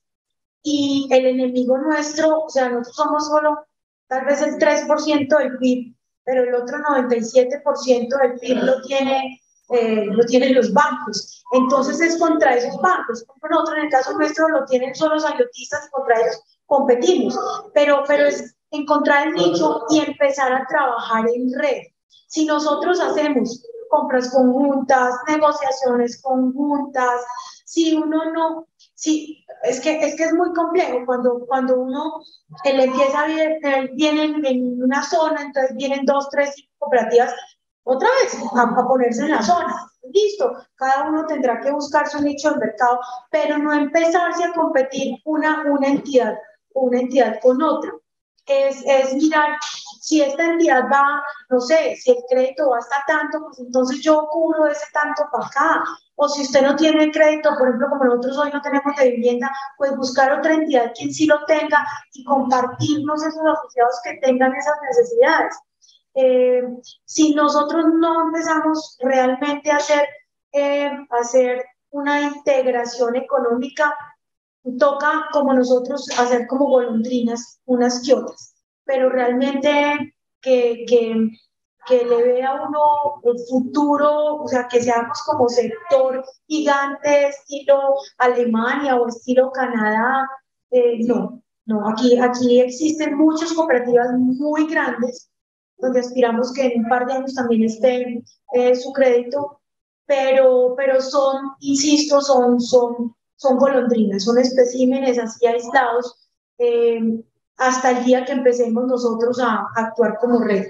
Y 0.63 1.09
el 1.11 1.27
enemigo 1.27 1.77
nuestro, 1.79 2.45
o 2.45 2.49
sea, 2.49 2.69
nosotros 2.69 2.97
somos 2.97 3.27
solo 3.27 3.67
tal 4.07 4.25
vez 4.25 4.41
el 4.43 4.55
3% 4.59 5.39
del 5.39 5.59
PIB, 5.59 5.94
pero 6.25 6.43
el 6.43 6.55
otro 6.55 6.79
97% 6.79 8.19
del 8.19 8.39
PIB 8.41 8.63
lo 8.63 8.83
tiene 8.83 9.41
eh, 9.71 10.07
lo 10.07 10.25
tienen 10.27 10.55
los 10.55 10.73
bancos. 10.73 11.43
Entonces 11.53 12.01
es 12.01 12.19
contra 12.19 12.55
esos 12.55 12.81
bancos. 12.83 13.25
Nosotros 13.51 13.79
en 13.79 13.85
el 13.85 13.91
caso 13.91 14.13
nuestro 14.13 14.49
lo 14.49 14.65
tienen 14.67 14.95
solo 14.95 15.15
los 15.15 15.25
ayotistas 15.25 15.87
y 15.87 15.91
contra 15.91 16.21
ellos 16.21 16.43
competimos, 16.67 17.39
pero, 17.73 18.03
pero 18.07 18.27
es 18.27 18.55
encontrar 18.71 19.29
el 19.29 19.35
nicho 19.35 19.85
y 19.89 20.01
empezar 20.01 20.53
a 20.53 20.67
trabajar 20.67 21.27
en 21.35 21.53
red. 21.59 21.83
Si 22.27 22.45
nosotros 22.45 23.01
hacemos 23.01 23.65
compras 23.89 24.31
conjuntas, 24.31 25.15
negociaciones 25.29 26.21
conjuntas, 26.21 27.23
si 27.65 27.95
uno 27.95 28.33
no, 28.33 28.67
si, 29.05 29.45
es, 29.63 29.81
que, 29.81 30.05
es 30.05 30.17
que 30.17 30.25
es 30.25 30.33
muy 30.33 30.53
complejo 30.53 31.05
cuando, 31.07 31.45
cuando 31.47 31.79
uno 31.79 32.21
le 32.65 32.85
empieza 32.85 33.21
a 33.21 33.27
ver, 33.27 33.61
vienen 33.93 34.45
en 34.45 34.83
una 34.83 35.03
zona, 35.03 35.43
entonces 35.43 35.77
vienen 35.77 36.05
dos, 36.05 36.29
tres 36.31 36.55
cooperativas, 36.79 37.35
otra 37.85 38.09
vez 38.23 38.37
a, 38.55 38.63
a 38.63 38.89
ponerse 38.89 39.23
en 39.23 39.31
la 39.31 39.43
zona. 39.43 39.75
Listo, 40.13 40.53
cada 40.77 41.09
uno 41.09 41.27
tendrá 41.27 41.61
que 41.61 41.71
buscar 41.71 42.07
su 42.09 42.23
nicho 42.23 42.51
de 42.51 42.59
mercado, 42.59 42.99
pero 43.31 43.59
no 43.59 43.73
empezarse 43.73 44.45
a 44.45 44.53
competir 44.53 45.17
una, 45.25 45.65
una 45.67 45.89
entidad 45.89 46.35
una 46.75 47.01
entidad 47.01 47.41
con 47.41 47.63
otra. 47.63 47.93
Es, 48.47 48.83
es 48.85 49.15
mirar 49.15 49.57
si 50.01 50.21
esta 50.21 50.45
entidad 50.45 50.85
va, 50.93 51.23
no 51.49 51.61
sé, 51.61 51.97
si 51.97 52.11
el 52.11 52.19
crédito 52.29 52.69
va 52.69 52.79
hasta 52.79 53.03
tanto, 53.07 53.41
pues 53.47 53.59
entonces 53.59 54.01
yo 54.03 54.29
cubro 54.31 54.67
ese 54.67 54.85
tanto 54.93 55.25
para 55.33 55.47
acá. 55.47 55.85
O 56.17 56.29
si 56.29 56.43
usted 56.43 56.63
no 56.63 56.77
tiene 56.77 57.11
crédito, 57.11 57.51
por 57.59 57.69
ejemplo, 57.69 57.89
como 57.91 58.05
nosotros 58.05 58.39
hoy 58.39 58.51
no 58.53 58.63
tenemos 58.63 58.95
de 58.97 59.11
vivienda, 59.11 59.51
pues 59.77 59.97
buscar 59.97 60.39
otra 60.39 60.55
entidad 60.55 60.93
quien 60.97 61.13
sí 61.13 61.27
lo 61.27 61.45
tenga 61.47 61.85
y 62.13 62.25
compartirnos 62.25 63.25
esos 63.25 63.43
asociados 63.45 64.01
que 64.05 64.19
tengan 64.23 64.55
esas 64.55 64.77
necesidades. 64.89 65.57
Eh, 66.15 66.63
si 67.05 67.35
nosotros 67.35 67.87
no 67.99 68.29
empezamos 68.29 68.97
realmente 69.01 69.71
a 69.73 69.77
hacer, 69.77 70.07
eh, 70.53 70.91
hacer 71.11 71.65
una 71.91 72.21
integración 72.23 73.17
económica, 73.17 73.95
toca 74.79 75.27
como 75.33 75.53
nosotros 75.53 76.09
hacer 76.19 76.47
como 76.47 76.67
golondrinas 76.67 77.61
unas 77.67 78.01
quiotas, 78.01 78.55
pero 78.85 79.11
realmente 79.11 80.15
que, 80.41 80.85
que, 80.89 81.31
que 81.87 82.05
le 82.05 82.23
vea 82.23 82.55
uno 82.55 83.21
el 83.25 83.39
futuro, 83.49 84.37
o 84.37 84.49
sea, 84.49 84.67
que 84.69 84.83
seamos 84.83 85.23
como 85.27 85.49
sector 85.49 86.25
gigante 86.47 87.29
estilo 87.29 87.95
Alemania 88.19 88.97
o 88.97 89.09
estilo 89.09 89.51
Canadá, 89.53 90.29
eh, 90.71 90.99
no, 91.07 91.43
no, 91.67 91.89
aquí, 91.89 92.19
aquí 92.19 92.61
existen 92.61 93.17
muchas 93.17 93.53
cooperativas 93.53 94.09
muy 94.19 94.67
grandes 94.67 95.31
donde 95.79 96.01
aspiramos 96.01 96.53
que 96.53 96.67
en 96.67 96.85
un 96.85 96.89
par 96.89 97.07
de 97.07 97.15
años 97.15 97.35
también 97.35 97.65
esté 97.65 98.23
eh, 98.53 98.75
su 98.75 98.93
crédito, 98.93 99.61
pero, 100.07 100.75
pero 100.77 101.01
son, 101.01 101.37
insisto, 101.61 102.21
son, 102.21 102.61
son 102.61 103.15
son 103.37 103.59
golondrinas, 103.59 104.25
son 104.25 104.39
especímenes 104.39 105.19
así 105.19 105.47
aislados 105.47 106.31
eh, 106.59 107.01
hasta 107.57 107.91
el 107.91 108.05
día 108.05 108.25
que 108.25 108.33
empecemos 108.33 108.87
nosotros 108.87 109.39
a, 109.41 109.67
actuar 109.75 110.19
como 110.21 110.41
red. 110.41 110.67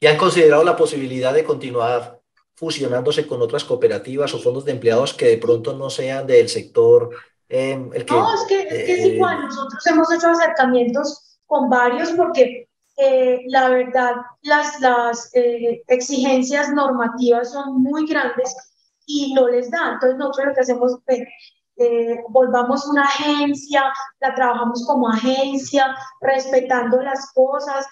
¿Y 0.00 0.06
han 0.06 0.16
considerado 0.16 0.64
la 0.64 0.76
posibilidad 0.76 1.34
de 1.34 1.44
continuar 1.44 2.18
fusionándose 2.58 3.24
con 3.24 3.40
otras 3.40 3.62
cooperativas 3.62 4.34
o 4.34 4.40
fondos 4.40 4.64
de 4.64 4.72
empleados 4.72 5.14
que 5.14 5.26
de 5.26 5.38
pronto 5.38 5.74
no 5.74 5.90
sean 5.90 6.26
del 6.26 6.48
sector. 6.48 7.10
Em, 7.48 7.88
el 7.94 8.04
que, 8.04 8.12
no, 8.12 8.34
es 8.34 8.44
que, 8.48 8.62
es, 8.62 8.68
que 8.68 8.92
es 8.94 9.06
igual, 9.06 9.42
nosotros 9.42 9.86
hemos 9.86 10.12
hecho 10.12 10.28
acercamientos 10.28 11.38
con 11.46 11.70
varios 11.70 12.10
porque 12.10 12.68
eh, 12.96 13.42
la 13.46 13.68
verdad 13.68 14.16
las, 14.42 14.80
las 14.80 15.30
eh, 15.34 15.84
exigencias 15.86 16.70
normativas 16.70 17.52
son 17.52 17.80
muy 17.80 18.08
grandes 18.08 18.54
y 19.06 19.32
no 19.34 19.46
les 19.48 19.70
da. 19.70 19.92
Entonces 19.92 20.18
nosotros 20.18 20.48
lo 20.48 20.54
que 20.54 20.60
hacemos 20.60 20.98
es 21.06 21.20
eh, 21.76 22.24
volvamos 22.28 22.88
una 22.88 23.04
agencia, 23.04 23.84
la 24.18 24.34
trabajamos 24.34 24.84
como 24.84 25.08
agencia, 25.08 25.94
respetando 26.20 27.00
las 27.00 27.32
cosas, 27.32 27.86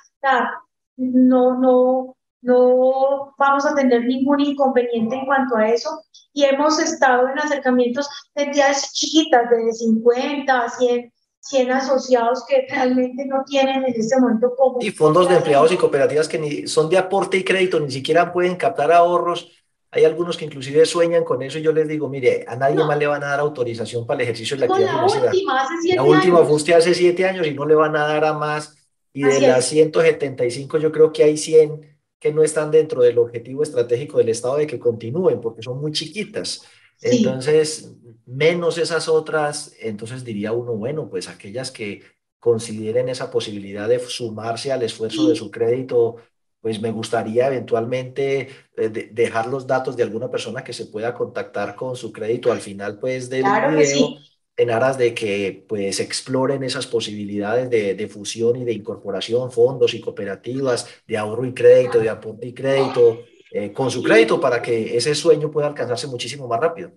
no, 0.97 1.59
no, 1.59 2.17
no 2.43 3.35
vamos 3.39 3.67
a 3.67 3.75
tener 3.75 4.05
ningún 4.05 4.41
inconveniente 4.41 5.17
en 5.17 5.27
cuanto 5.27 5.57
a 5.57 5.69
eso. 5.69 6.03
Y 6.33 6.45
hemos 6.45 6.79
estado 6.79 7.29
en 7.29 7.39
acercamientos 7.39 8.09
de 8.35 8.45
entidades 8.45 8.93
chiquitas, 8.93 9.49
de 9.51 9.73
50 9.73 10.69
100, 10.69 11.13
100 11.41 11.73
asociados 11.73 12.45
que 12.47 12.67
realmente 12.69 13.25
no 13.27 13.43
tienen 13.47 13.85
en 13.85 13.95
este 13.95 14.21
momento 14.21 14.53
como... 14.57 14.79
Y 14.81 14.91
fondos 14.91 15.29
de 15.29 15.37
empleados 15.37 15.73
y 15.73 15.77
cooperativas 15.77 16.29
que 16.29 16.39
ni, 16.39 16.67
son 16.67 16.91
de 16.91 16.99
aporte 16.99 17.39
y 17.39 17.45
crédito, 17.45 17.81
ni 17.81 17.91
siquiera 17.91 18.33
pueden 18.33 18.57
captar 18.57 18.93
ahorros 18.93 19.51
hay 19.97 20.05
algunos 20.05 20.37
que 20.37 20.45
inclusive 20.45 20.85
sueñan 20.85 21.25
con 21.25 21.43
eso 21.43 21.59
y 21.59 21.63
yo 21.63 21.73
les 21.73 21.89
digo, 21.89 22.09
mire, 22.09 22.45
a 22.47 22.55
nadie 22.55 22.77
más 22.85 22.99
le 22.99 23.07
van 23.07 23.25
a 23.25 23.29
dar 23.29 23.41
autorización 23.41 24.07
para 24.07 24.19
el 24.19 24.25
ejercicio 24.25 24.57
de 24.57 24.67
la 24.67 24.75
actividad 24.75 24.95
la 24.95 25.05
Última, 25.05 25.61
hace 25.63 25.75
siete 25.81 25.97
la 25.97 26.03
última 26.03 26.45
fue 26.45 26.55
usted 26.55 26.75
hace 26.75 26.93
siete 26.93 27.27
años 27.27 27.47
y 27.47 27.55
no 27.55 27.65
le 27.65 27.75
van 27.75 27.97
a 27.97 28.07
dar 28.07 28.25
a 28.27 28.35
más. 28.35 28.77
Y 29.17 29.23
de 29.23 29.41
las 29.41 29.65
175 29.65 30.77
yo 30.77 30.93
creo 30.93 31.11
que 31.11 31.25
hay 31.25 31.39
100 31.39 31.99
que 32.19 32.35
no 32.35 32.43
están 32.43 32.71
dentro 32.71 33.01
del 33.01 33.17
objetivo 33.17 33.63
estratégico 33.63 34.19
del 34.19 34.29
Estado 34.29 34.59
de 34.59 34.67
que 34.67 34.79
continúen 34.79 35.41
porque 35.41 35.63
son 35.63 35.81
muy 35.81 35.93
chiquitas. 35.93 36.63
Entonces, 37.01 37.93
menos 38.27 38.77
esas 38.77 39.09
otras, 39.09 39.75
entonces 39.81 40.23
diría 40.23 40.53
uno, 40.53 40.75
bueno, 40.75 41.09
pues 41.09 41.29
aquellas 41.29 41.71
que 41.71 42.03
consideren 42.39 43.09
esa 43.09 43.31
posibilidad 43.31 43.89
de 43.89 43.99
sumarse 44.01 44.71
al 44.71 44.83
esfuerzo 44.83 45.29
de 45.31 45.35
su 45.35 45.51
crédito 45.51 46.17
pues 46.61 46.81
me 46.83 46.91
gustaría 46.91 47.47
eventualmente 47.47 48.49
eh, 48.77 48.89
dejar 49.13 49.47
los 49.47 49.67
datos 49.67 49.97
de 49.97 50.03
alguna 50.03 50.29
persona 50.31 50.65
que 50.65 50.73
se 50.73 50.87
pueda 50.87 51.15
contactar 51.15 51.77
con 51.77 51.95
su 51.95 52.13
crédito 52.13 52.51
al 52.51 52.61
final 52.61 52.99
pues 52.99 53.31
del 53.31 53.45
video 53.45 54.17
en 54.57 54.71
aras 54.71 54.97
de 54.97 55.15
que 55.15 55.65
pues 55.69 56.01
exploren 56.01 56.63
esas 56.63 56.87
posibilidades 56.87 57.69
de, 57.69 57.95
de, 57.95 58.09
fusión 58.09 58.57
y 58.57 58.65
de 58.65 58.73
incorporación, 58.73 59.53
fondos 59.53 59.93
y 59.95 60.01
cooperativas, 60.01 60.89
de 61.07 61.19
ahorro 61.19 61.45
y 61.45 61.53
crédito, 61.53 61.99
de 61.99 62.09
aporte 62.09 62.47
y 62.47 62.55
crédito, 62.55 63.21
eh, 63.53 63.73
con 63.73 63.91
su 63.91 64.03
crédito 64.03 64.41
para 64.41 64.63
que 64.63 64.97
ese 64.97 65.15
sueño 65.15 65.51
pueda 65.51 65.67
alcanzarse 65.67 66.07
muchísimo 66.07 66.49
más 66.49 66.61
rápido. 66.61 66.93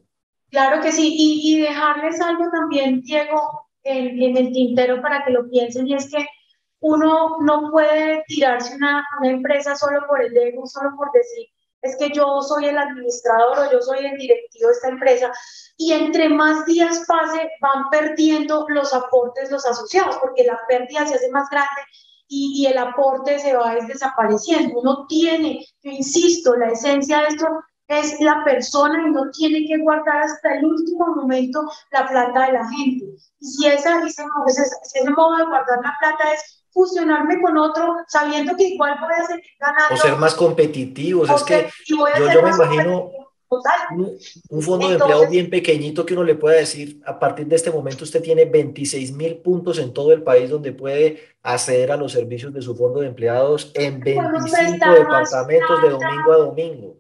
Claro 0.50 0.82
que 0.82 0.92
sí, 0.92 1.14
y, 1.16 1.56
y 1.56 1.62
dejarles 1.62 2.20
algo 2.22 2.46
también, 2.52 3.02
Diego, 3.02 3.70
en, 3.84 4.22
en 4.22 4.38
el 4.38 4.52
tintero 4.52 5.02
para 5.02 5.24
que 5.24 5.32
lo 5.32 5.48
piensen, 5.50 5.88
y 5.88 5.94
es 5.94 6.10
que 6.10 6.26
uno 6.80 7.38
no 7.42 7.70
puede 7.72 8.24
tirarse 8.28 8.76
una, 8.76 9.06
una 9.20 9.30
empresa 9.30 9.76
solo 9.76 10.08
por 10.08 10.24
el 10.24 10.36
ego, 10.36 10.66
solo 10.66 10.92
por 10.98 11.12
decir, 11.12 11.48
es 11.82 11.96
que 11.98 12.10
yo 12.10 12.42
soy 12.42 12.66
el 12.66 12.78
administrador 12.78 13.60
o 13.60 13.72
yo 13.72 13.82
soy 13.82 14.06
el 14.06 14.18
directivo 14.18 14.68
de 14.68 14.74
esta 14.74 14.90
empresa. 14.90 15.32
Y 15.78 15.94
entre 15.94 16.30
más 16.30 16.66
días 16.66 17.04
pase, 17.08 17.50
van 17.62 17.90
perdiendo 17.90 18.66
los 18.70 18.94
aportes 18.94 19.50
los 19.52 19.66
asociados, 19.66 20.18
porque 20.18 20.44
la 20.44 20.60
pérdida 20.68 21.06
se 21.06 21.16
hace 21.16 21.32
más 21.32 21.50
grande 21.50 21.82
y, 22.28 22.62
y 22.62 22.68
el 22.68 22.78
aporte 22.78 23.40
se 23.40 23.56
va 23.56 23.76
desapareciendo. 23.76 24.80
Uno 24.80 25.06
tiene, 25.08 25.66
yo 25.82 25.92
insisto, 25.92 26.56
la 26.56 26.68
esencia 26.68 27.22
de 27.22 27.28
esto 27.30 27.48
es 27.90 28.20
la 28.22 28.44
persona 28.46 29.08
y 29.08 29.12
no 29.12 29.32
tiene 29.32 29.66
que 29.68 29.78
guardar 29.80 30.22
hasta 30.22 30.54
el 30.56 30.66
último 30.66 31.08
momento 31.16 31.62
la 31.92 32.08
plata 32.08 32.46
de 32.46 32.54
la 32.54 32.70
gente. 32.70 33.06
Y 33.40 33.48
si, 33.48 33.68
esa, 33.68 34.08
si 34.08 35.00
ese 35.00 35.10
modo 35.10 35.38
de 35.38 35.46
guardar 35.46 35.80
la 35.84 35.96
plata 36.00 36.34
es 36.34 36.59
fusionarme 36.72 37.42
con 37.42 37.58
otro 37.58 37.98
sabiendo 38.08 38.56
que 38.56 38.70
igual 38.70 38.98
voy 39.00 39.14
a 39.18 39.26
seguir 39.26 39.44
ganando. 39.60 39.96
O 39.96 39.98
ser 39.98 40.16
más 40.16 40.36
competitivos. 40.36 41.30
es 41.30 41.44
que 41.44 41.70
yo, 41.86 42.06
yo 42.34 42.42
me 42.42 42.50
imagino 42.50 43.12
un, 44.50 44.62
fondo 44.62 44.88
de 44.88 44.96
empleado 44.96 45.28
bien 45.28 45.50
pequeñito 45.50 46.06
que 46.06 46.14
uno 46.14 46.24
le 46.24 46.36
pueda 46.36 46.58
decir, 46.58 47.02
a 47.06 47.18
partir 47.18 47.48
de 47.48 47.56
este 47.56 47.72
momento 47.72 48.04
usted 48.04 48.22
tiene 48.22 48.46
26 48.46 49.14
mil 49.14 49.38
puntos 49.38 49.80
en 49.80 49.92
todo 49.92 50.14
el 50.14 50.22
país 50.22 50.50
donde 50.50 50.72
puede 50.72 51.20
acceder 51.42 51.92
a 51.92 51.98
los 51.98 52.12
servicios 52.12 52.54
de 52.54 52.62
su 52.62 52.76
fondo 52.76 53.00
de 53.00 53.08
empleados 53.08 53.72
en 53.74 54.00
25 54.02 54.92
departamentos 54.92 55.82
de 55.82 55.90
domingo 55.90 56.32
a 56.32 56.38
domingo 56.38 56.99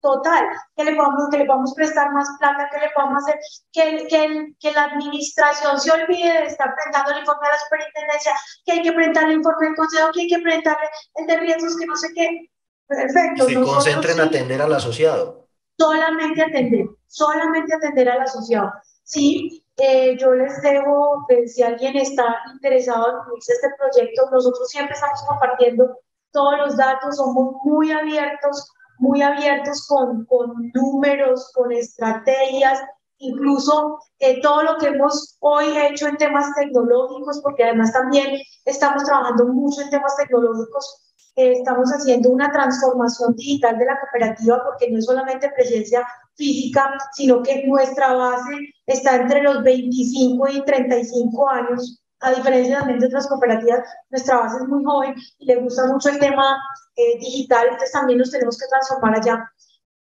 total, 0.00 0.44
que 0.76 0.84
le 0.84 0.94
podamos, 0.94 1.28
que 1.30 1.38
le 1.38 1.44
podamos 1.44 1.74
prestar 1.74 2.12
más 2.12 2.28
plata, 2.38 2.68
que 2.72 2.80
le 2.80 2.90
podamos 2.94 3.22
hacer, 3.22 3.38
que, 3.72 4.06
que, 4.08 4.54
que 4.58 4.72
la 4.72 4.84
administración 4.84 5.80
se 5.80 5.90
olvide 5.90 6.32
de 6.32 6.46
estar 6.46 6.74
presentando 6.74 7.12
el 7.12 7.18
informe 7.20 7.46
a 7.46 7.52
la 7.52 7.58
superintendencia, 7.58 8.32
que 8.64 8.72
hay 8.72 8.82
que 8.82 8.92
presentar 8.92 9.24
el 9.24 9.32
informe 9.32 9.66
del 9.66 9.76
consejo, 9.76 10.10
que 10.12 10.20
hay 10.22 10.28
que 10.28 10.38
presentar 10.38 10.76
el 11.14 11.26
de 11.26 11.36
riesgos, 11.36 11.76
que 11.76 11.86
no 11.86 11.96
sé 11.96 12.08
qué. 12.14 12.50
Perfecto. 12.86 13.46
Se 13.46 13.54
concentren 13.54 14.18
en 14.18 14.24
atender 14.26 14.62
al 14.62 14.72
asociado. 14.72 15.46
Solamente 15.78 16.42
atender, 16.42 16.86
solamente 17.06 17.74
atender 17.74 18.08
al 18.10 18.22
asociado. 18.22 18.72
Sí, 19.04 19.64
eh, 19.76 20.16
yo 20.18 20.32
les 20.34 20.60
debo, 20.60 21.24
pues, 21.26 21.54
si 21.54 21.62
alguien 21.62 21.96
está 21.96 22.36
interesado 22.52 23.08
en 23.08 23.30
unirse 23.30 23.52
este 23.52 23.68
proyecto, 23.78 24.28
nosotros 24.30 24.68
siempre 24.68 24.94
estamos 24.94 25.22
compartiendo 25.26 25.98
todos 26.32 26.58
los 26.58 26.76
datos, 26.76 27.16
somos 27.16 27.54
muy 27.64 27.90
abiertos 27.90 28.70
muy 29.00 29.22
abiertos 29.22 29.86
con, 29.88 30.24
con 30.26 30.70
números, 30.74 31.50
con 31.54 31.72
estrategias, 31.72 32.80
incluso 33.18 33.98
eh, 34.18 34.40
todo 34.40 34.62
lo 34.62 34.76
que 34.78 34.88
hemos 34.88 35.36
hoy 35.40 35.76
hecho 35.76 36.06
en 36.06 36.16
temas 36.16 36.54
tecnológicos, 36.54 37.40
porque 37.42 37.64
además 37.64 37.92
también 37.92 38.40
estamos 38.64 39.04
trabajando 39.04 39.46
mucho 39.46 39.82
en 39.82 39.90
temas 39.90 40.16
tecnológicos, 40.16 41.02
eh, 41.36 41.52
estamos 41.52 41.90
haciendo 41.90 42.30
una 42.30 42.50
transformación 42.50 43.34
digital 43.36 43.78
de 43.78 43.86
la 43.86 43.98
cooperativa, 44.00 44.62
porque 44.64 44.90
no 44.90 44.98
es 44.98 45.06
solamente 45.06 45.50
presencia 45.54 46.06
física, 46.34 46.96
sino 47.12 47.42
que 47.42 47.66
nuestra 47.66 48.14
base 48.14 48.52
está 48.86 49.16
entre 49.16 49.42
los 49.42 49.62
25 49.62 50.48
y 50.48 50.64
35 50.64 51.48
años 51.50 51.99
a 52.20 52.32
diferencia 52.32 52.78
también 52.78 52.98
de 52.98 53.06
otras 53.06 53.26
cooperativas, 53.26 53.80
nuestra 54.10 54.38
base 54.38 54.58
es 54.58 54.68
muy 54.68 54.84
joven 54.84 55.14
y 55.38 55.46
le 55.46 55.56
gusta 55.56 55.86
mucho 55.86 56.10
el 56.10 56.18
tema 56.18 56.58
eh, 56.96 57.18
digital, 57.18 57.64
entonces 57.64 57.92
también 57.92 58.18
nos 58.18 58.30
tenemos 58.30 58.58
que 58.58 58.66
transformar 58.66 59.16
allá. 59.16 59.50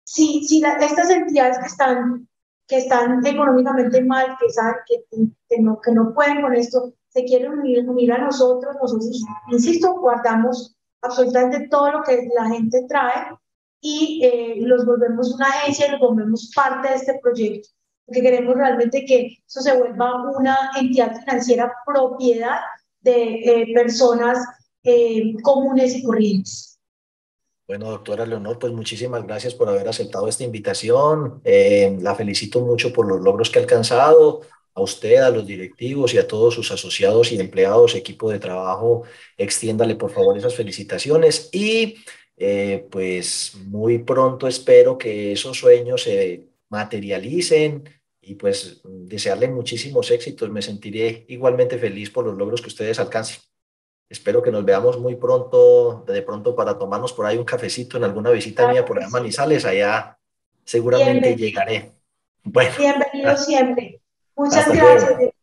Si, 0.05 0.47
si 0.47 0.63
estas 0.65 1.11
entidades 1.11 1.59
que 1.59 1.67
están, 1.67 2.29
que 2.67 2.79
están 2.79 3.25
económicamente 3.27 4.03
mal, 4.05 4.37
que, 4.39 4.51
saben, 4.51 4.77
que, 4.87 5.05
que, 5.49 5.61
no, 5.61 5.81
que 5.81 5.93
no 5.93 6.15
pueden 6.15 6.43
con 6.43 6.55
esto, 6.55 6.93
se 7.09 7.25
quieren 7.25 7.59
unir, 7.59 7.89
unir 7.89 8.13
a 8.13 8.19
nosotros, 8.19 8.77
nosotros, 8.81 9.23
insisto, 9.51 9.95
guardamos 9.95 10.77
absolutamente 11.03 11.69
todo 11.69 11.93
lo 11.93 12.03
que 12.03 12.29
la 12.35 12.49
gente 12.49 12.85
trae 12.89 13.37
y 13.81 14.25
eh, 14.25 14.55
los 14.61 14.87
volvemos 14.87 15.35
una 15.35 15.47
agencia 15.47 15.89
y 15.89 15.91
los 15.93 16.01
volvemos 16.01 16.51
parte 16.55 16.89
de 16.89 16.95
este 16.95 17.19
proyecto 17.23 17.69
porque 18.07 18.23
queremos 18.23 18.55
realmente 18.55 19.05
que 19.05 19.39
eso 19.47 19.61
se 19.61 19.77
vuelva 19.77 20.31
una 20.37 20.71
entidad 20.79 21.19
financiera 21.21 21.73
propiedad 21.87 22.61
de 23.01 23.35
eh, 23.35 23.75
personas 23.75 24.39
eh, 24.83 25.35
comunes 25.43 25.95
y 25.97 26.03
corrientes. 26.03 26.79
Bueno, 27.67 27.91
doctora 27.91 28.27
Leonor, 28.27 28.59
pues 28.59 28.73
muchísimas 28.73 29.27
gracias 29.27 29.55
por 29.55 29.69
haber 29.69 29.89
aceptado 29.89 30.29
esta 30.29 30.45
invitación. 30.45 31.41
Eh, 31.45 31.97
la 32.01 32.15
felicito 32.15 32.61
mucho 32.61 32.93
por 32.93 33.07
los 33.07 33.23
logros 33.23 33.49
que 33.49 33.59
ha 33.59 33.63
alcanzado. 33.63 34.43
A 34.77 34.83
usted, 34.83 35.19
a 35.19 35.31
los 35.31 35.47
directivos 35.47 36.13
y 36.15 36.19
a 36.19 36.27
todos 36.27 36.53
sus 36.55 36.73
asociados 36.73 37.31
y 37.31 37.39
empleados, 37.39 37.95
equipo 37.95 38.29
de 38.29 38.41
trabajo, 38.41 39.05
extiéndale 39.39 39.95
por 39.95 40.11
favor 40.11 40.37
esas 40.37 40.57
felicitaciones 40.57 41.49
y 41.53 41.95
pues 42.91 43.53
muy 43.67 43.99
pronto 43.99 44.49
espero 44.49 44.99
que 44.99 45.31
esos 45.31 45.57
sueños 45.57 46.03
se 46.03 46.54
materialicen 46.75 47.89
y 48.21 48.35
pues 48.35 48.81
desearle 48.85 49.49
muchísimos 49.49 50.11
éxitos. 50.11 50.51
Me 50.51 50.63
sentiré 50.63 51.25
igualmente 51.29 51.79
feliz 51.79 52.11
por 52.11 52.27
los 52.27 52.37
logros 52.37 52.61
que 52.61 52.69
ustedes 52.69 52.99
alcancen. 52.99 53.39
Espero 54.09 54.43
que 54.43 54.51
nos 54.51 54.65
veamos 54.65 54.99
muy 54.99 55.17
pronto, 55.17 56.05
de 56.07 56.23
pronto 56.23 56.55
para 56.55 56.79
tomarnos 56.79 57.13
por 57.13 57.27
ahí 57.27 57.39
un 57.39 57.45
cafecito 57.45 57.97
en 57.97 58.05
alguna 58.05 58.31
visita 58.31 58.69
mía 58.71 58.85
por 58.85 58.99
allá 58.99 59.09
Manizales. 59.09 59.65
Allá 59.65 60.19
seguramente 60.65 61.37
llegaré. 61.37 61.93
Bueno, 62.43 62.71
Bienvenido 62.79 63.37
siempre. 63.37 64.01
Muchas 64.37 64.69
gracias. 64.69 65.35